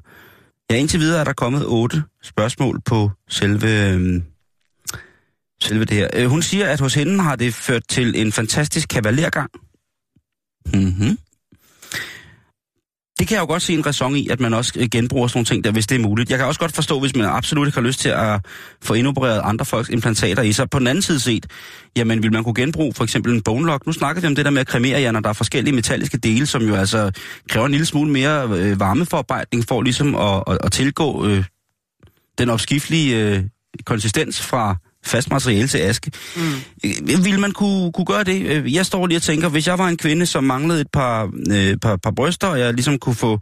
[0.71, 4.23] Ja, indtil videre er der kommet otte spørgsmål på selve, øh,
[5.61, 6.09] selve det her.
[6.15, 9.51] Øh, hun siger, at hos hende har det ført til en fantastisk kavalergang.
[10.75, 11.19] Mhm.
[13.19, 15.39] Det kan jeg jo godt se en ræson i, at man også øh, genbruger sådan
[15.39, 16.31] nogle ting der, hvis det er muligt.
[16.31, 18.47] Jeg kan også godt forstå, hvis man absolut ikke har lyst til at
[18.83, 20.71] få indopereret andre folks implantater i sig.
[20.71, 21.47] På den anden side set,
[21.97, 23.87] jamen vil man kunne genbruge for eksempel en bone lock.
[23.87, 26.19] Nu snakker vi om det der med at kremere, jer, når der er forskellige metalliske
[26.19, 27.11] dele, som jo altså
[27.49, 31.45] kræver en lille smule mere øh, varmeforarbejdning for ligesom at, at, at tilgå øh,
[32.39, 33.45] den opskiftelige øh,
[33.85, 36.11] konsistens fra fast materiale til aske.
[36.37, 37.25] Mm.
[37.25, 38.73] Vil man kunne, kunne gøre det?
[38.75, 41.77] Jeg står lige og tænker, hvis jeg var en kvinde, som manglede et par, øh,
[41.83, 43.41] par, par bryster, og jeg ligesom kunne få...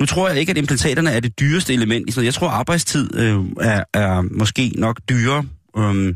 [0.00, 2.08] Nu tror jeg ikke, at implantaterne er det dyreste element.
[2.08, 2.26] i sådan noget.
[2.26, 5.44] Jeg tror, arbejdstid øh, er, er måske nok dyrere.
[5.74, 6.14] Um,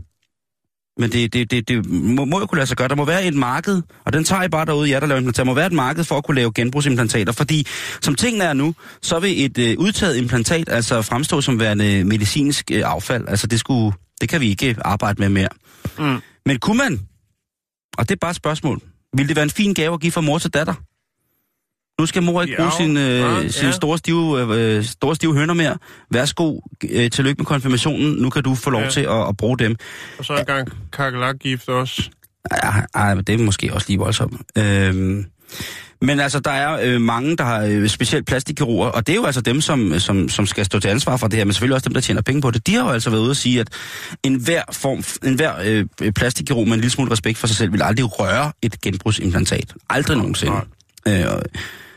[1.00, 2.88] men det, det, det, det må, må jo kunne lade sig gøre.
[2.88, 5.44] Der må være et marked, og den tager I bare derude, jer der laver implantater.
[5.44, 7.66] Der må være et marked for at kunne lave genbrugsimplantater, fordi
[8.00, 12.70] som tingene er nu, så vil et øh, udtaget implantat altså fremstå som værende medicinsk
[12.72, 13.24] øh, affald.
[13.28, 15.48] Altså det, skulle, det kan vi ikke arbejde med mere.
[15.98, 16.20] Mm.
[16.46, 17.00] Men kunne man,
[17.98, 18.80] og det er bare et spørgsmål,
[19.16, 20.74] ville det være en fin gave at give fra mor til datter?
[22.00, 23.72] Nu skal mor ikke bruge sin, øh, ja, sine ja.
[23.72, 25.78] store stive, øh, store stive hønder mere.
[26.10, 26.60] Værsgo,
[26.90, 28.14] øh, tillykke med konfirmationen.
[28.14, 28.90] Nu kan du få lov Ja.
[28.90, 29.76] til at, at bruge dem.
[30.18, 32.10] og så en gang kakelakgift også.
[32.50, 34.40] Ej, ej, det er måske også lige voldsomt.
[34.58, 35.24] Øhm,
[36.02, 39.24] men altså, der er øh, mange, der har øh, specielt plastikkirurger, og det er jo
[39.24, 41.88] altså dem, som, som, som skal stå til ansvar for det her, men selvfølgelig også
[41.88, 42.66] dem, der tjener penge på det.
[42.66, 43.68] De har jo altså været ude at sige, at
[44.22, 45.52] enhver form, enhver
[46.00, 49.74] øh, plastikkirurg med en lille smule respekt for sig selv, vil aldrig røre et genbrugsimplantat.
[49.90, 50.56] Aldrig nogensinde.
[51.08, 51.42] Øh, og,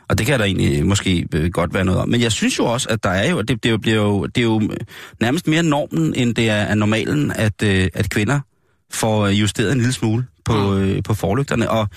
[0.09, 2.09] Og det kan der egentlig måske øh, godt være noget om.
[2.09, 3.77] Men jeg synes jo også, at der er jo, det, det, er jo,
[4.25, 4.75] det, er jo, er
[5.19, 8.39] nærmest mere normen, end det er normalen, at, øh, at kvinder
[8.91, 11.69] får justeret en lille smule på, øh, på forlygterne.
[11.69, 11.89] Og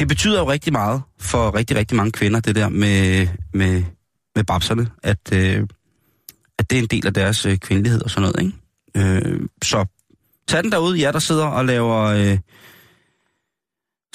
[0.00, 3.84] det betyder jo rigtig meget for rigtig, rigtig mange kvinder, det der med, med,
[4.36, 5.66] med babserne, at, øh,
[6.58, 8.54] at det er en del af deres øh, kvindelighed og sådan noget,
[8.96, 9.26] ikke?
[9.26, 9.86] Øh, så
[10.48, 11.98] tag den derude, jer der sidder og laver...
[11.98, 12.38] Øh,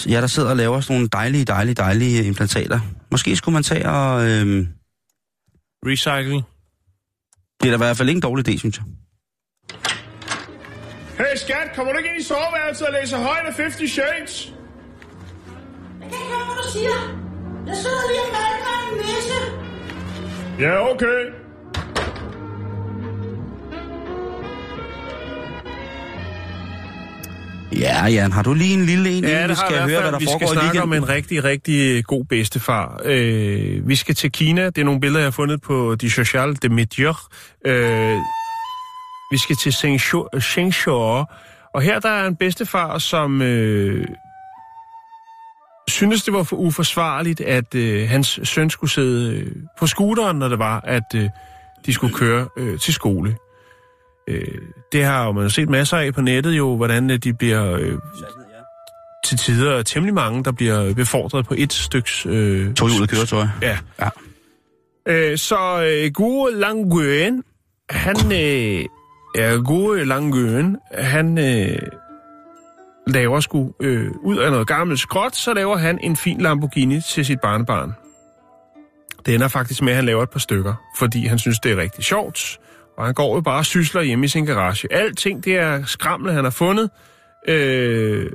[0.07, 2.79] jer der sidder og laver sådan nogle dejlige, dejlige, dejlige implantater.
[3.11, 4.29] Måske skulle man tage og...
[4.29, 4.67] Øh,
[5.85, 6.43] Recycle.
[7.61, 8.85] det er da i hvert fald ikke en dårlig idé, synes jeg.
[11.17, 14.55] Hey skat, kommer du ikke ind i soveværelset og læser højt af 50 Shades?
[16.75, 16.99] Siger.
[17.67, 19.39] Jeg sidder lige og malker en nisse.
[20.63, 21.19] Ja, okay.
[27.79, 30.11] Ja, Jan, har du lige en lille en, Ja, vi det har skal høre, hvad
[30.11, 33.01] der Vi skal foregår i snakke om en rigtig, rigtig god bedstefar.
[33.05, 34.65] Øh, vi skal til Kina.
[34.65, 37.27] Det er nogle billeder, jeg har fundet på De Sociale de Medier.
[37.65, 38.17] Øh,
[39.31, 41.23] vi skal til Shenzhou- Shenzhou.
[41.73, 44.05] Og her der er en bedstefar, som øh,
[45.87, 50.47] synes, det var for uforsvarligt, at øh, hans søn skulle sidde øh, på scooteren, når
[50.47, 51.29] det var, at øh,
[51.85, 53.35] de skulle køre øh, til skole.
[54.27, 54.47] Øh,
[54.91, 57.71] det har jo man jo set masser af på nettet jo, hvordan øh, de bliver
[57.71, 57.93] øh,
[59.25, 62.25] til tider temmelig mange, der bliver befordret på et styks...
[62.25, 63.45] Øh, Tohjulet køretøj.
[63.61, 63.77] Ja.
[63.99, 64.09] Ja.
[65.07, 67.43] Øh, så øh, gode Langøen,
[67.89, 68.15] han...
[68.31, 68.85] Øh,
[69.35, 71.79] ja, gode Langøen, han øh,
[73.07, 77.25] laver sgu øh, ud af noget gammelt skråt, så laver han en fin Lamborghini til
[77.25, 77.93] sit barnebarn.
[79.25, 81.77] Det ender faktisk med, at han laver et par stykker, fordi han synes, det er
[81.77, 82.59] rigtig sjovt.
[82.97, 84.93] Og han går jo bare og sysler hjemme i sin garage.
[84.93, 86.89] Alting, det er skramle, han har fundet.
[87.47, 88.31] Øh,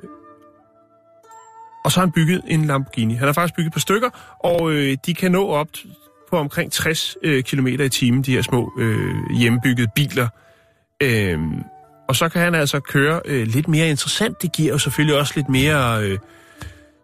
[1.85, 3.15] og så har han bygget en Lamborghini.
[3.15, 4.11] Han har faktisk bygget et par stykker,
[4.45, 5.69] og øh, de kan nå op
[6.31, 10.29] på omkring 60 øh, km i timen, de her små øh, hjemmebyggede biler.
[11.03, 11.39] Øh,
[12.11, 14.43] og så kan han altså køre øh, lidt mere interessant.
[14.43, 16.19] Det giver jo selvfølgelig også lidt mere øh,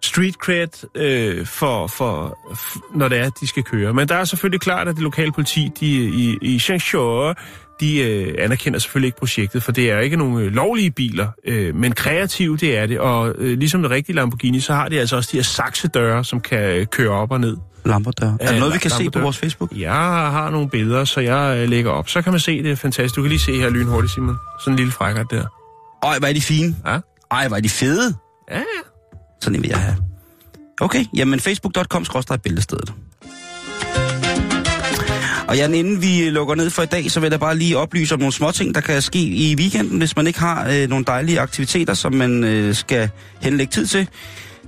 [0.07, 3.95] street cred, øh, for, for, f- når det er, at de skal køre.
[3.95, 7.33] Men der er selvfølgelig klart, at det lokale politi de, i, i Shenzhou,
[7.81, 11.75] de øh, anerkender selvfølgelig ikke projektet, for det er ikke nogle øh, lovlige biler, øh,
[11.75, 12.99] men kreative det er det.
[13.01, 16.41] Og øh, ligesom det rigtige Lamborghini, så har de altså også de her saksedøre, som
[16.41, 17.57] kan øh, køre op og ned.
[17.85, 18.33] Lamperdør.
[18.41, 19.73] Er der noget, vi kan se på vores Facebook?
[19.77, 22.09] Jeg har nogle billeder, så jeg øh, lægger op.
[22.09, 23.17] Så kan man se, det er fantastisk.
[23.17, 24.37] Du kan lige se her lynhurtigt, Simon.
[24.61, 25.45] Sådan en lille frækkert der.
[26.03, 26.77] Ej, hvor er de fine.
[26.87, 26.99] Ja?
[27.31, 28.15] Ej, hvor er de fede.
[28.51, 28.63] Ja, ja.
[29.41, 29.97] Sådan en vil jeg have.
[30.81, 32.07] Okay, jamen facebook.com
[32.43, 32.93] bæltestedet.
[35.49, 38.15] Og Jan, inden vi lukker ned for i dag, så vil jeg bare lige oplyse
[38.15, 41.41] om nogle småting, der kan ske i weekenden, hvis man ikke har øh, nogle dejlige
[41.41, 43.11] aktiviteter, som man øh, skal
[43.41, 44.09] henlægge tid til.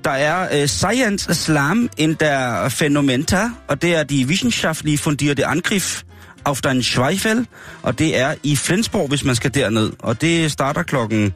[0.05, 6.03] Der er øh, Science Islam in der Phänomenta, og det er de wissenschaftlige fundierte Angriff
[6.45, 7.47] auf den Schweifel,
[7.83, 9.93] og det er i Flensborg, hvis man skal derned.
[9.99, 11.35] Og det starter klokken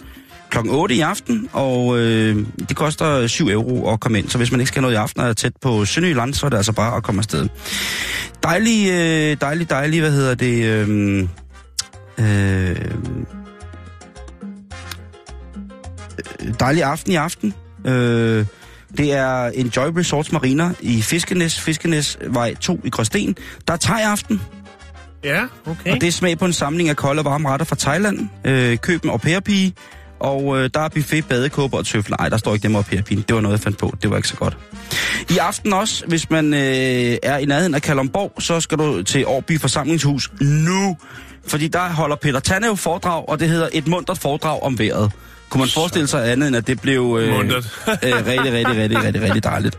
[0.52, 4.28] klokken 8 i aften, og øh, det koster 7 euro at komme ind.
[4.28, 6.50] Så hvis man ikke skal noget i aften og er tæt på Sønderjylland, så er
[6.50, 7.48] det altså bare at komme afsted.
[8.42, 10.64] Dejlig, øh, dejlig, dejlig, hvad hedder det?
[10.64, 11.28] Øh,
[12.18, 12.76] øh,
[16.60, 17.54] dejlig aften i aften.
[17.84, 18.46] Øh,
[18.98, 23.36] det er Enjoy Resorts Marina i Fiskenes, Fiskenes vej 2 i Gråsten.
[23.68, 24.40] Der er thai-aften,
[25.24, 25.92] Ja, okay.
[25.92, 28.28] og det er smag på en samling af kolde og varme retter fra Thailand.
[28.44, 29.74] Øh, køb en au pair-pige,
[30.22, 32.16] og øh, der er buffet, badekåber og tøfler.
[32.20, 33.24] Nej, der står ikke dem au pair-pigen.
[33.28, 33.94] Det var noget, jeg fandt på.
[34.02, 34.56] Det var ikke så godt.
[35.30, 36.60] I aften også, hvis man øh,
[37.22, 40.96] er i nærheden af Kalumborg, så skal du til Årby Forsamlingshus nu.
[41.46, 45.12] Fordi der holder Peter Tannev foredrag, og det hedder Et mundret foredrag om vejret.
[45.50, 47.64] Kunne man forestille sig andet, end at det blev øh, Muntert.
[47.88, 49.78] øh, rigtig, rigtig, rigtig, rigtig, rigtig dejligt.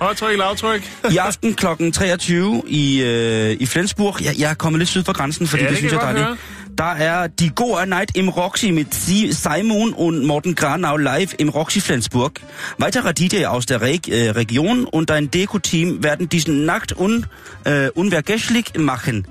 [0.00, 0.90] Højtryk, lavtryk.
[1.10, 1.66] I aften kl.
[1.92, 4.22] 23 i, øh, i Flensburg.
[4.24, 6.04] Jeg, jeg er kommet lidt syd for grænsen, fordi Ja, det, det synes jeg er
[6.04, 6.26] dejligt.
[6.26, 6.38] godt
[6.78, 11.80] der er Die Goa Night im Roxy mit Simon und Morten Granau live im Roxy
[11.80, 12.40] Flensburg.
[12.78, 17.26] Weitere DJ aus der Reg äh, Region und ein Deko-Team werden diesen Nacht un,
[17.64, 19.26] øh, äh, unvergesslich machen.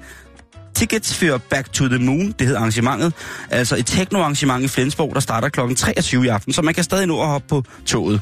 [0.74, 3.14] Tickets for Back to the Moon, det hedder arrangementet.
[3.50, 5.76] Altså et techno-arrangement i Flensborg, der starter kl.
[5.76, 8.22] 23 i aften, så man kan stadig nå at hoppe på toget.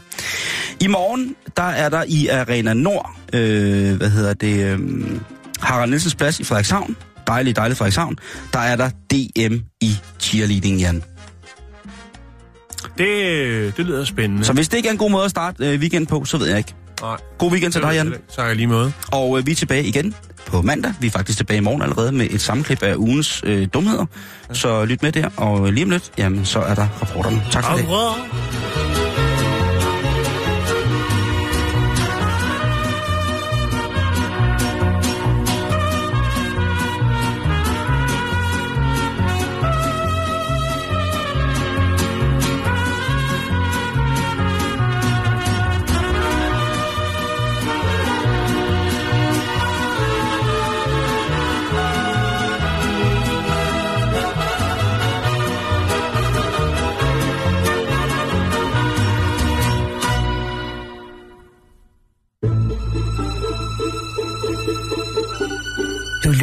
[0.80, 4.80] I morgen, der er der i Arena Nord, øh, hvad hedder det, øh,
[5.60, 6.96] Harald Nielsens plads i Frederikshavn.
[7.32, 8.18] Dejlig, dejlig Frederikshavn.
[8.54, 11.04] Der er der DM i cheerleading, Jan.
[12.98, 14.46] Det, det lyder spændende.
[14.46, 16.48] Så hvis det ikke er en god måde at starte øh, weekend på, så ved
[16.48, 16.74] jeg ikke.
[17.02, 18.14] Nej, God weekend til dig, Jan.
[18.30, 18.94] Så jeg lige måde.
[19.12, 20.16] Og øh, vi er tilbage igen
[20.46, 20.94] på mandag.
[21.00, 24.06] Vi er faktisk tilbage i morgen allerede med et sammenklip af ugens øh, dumheder.
[24.54, 27.44] Så lyt med der, og lige om lidt, jamen, så er der rapporterne.
[27.52, 27.86] Tak for det.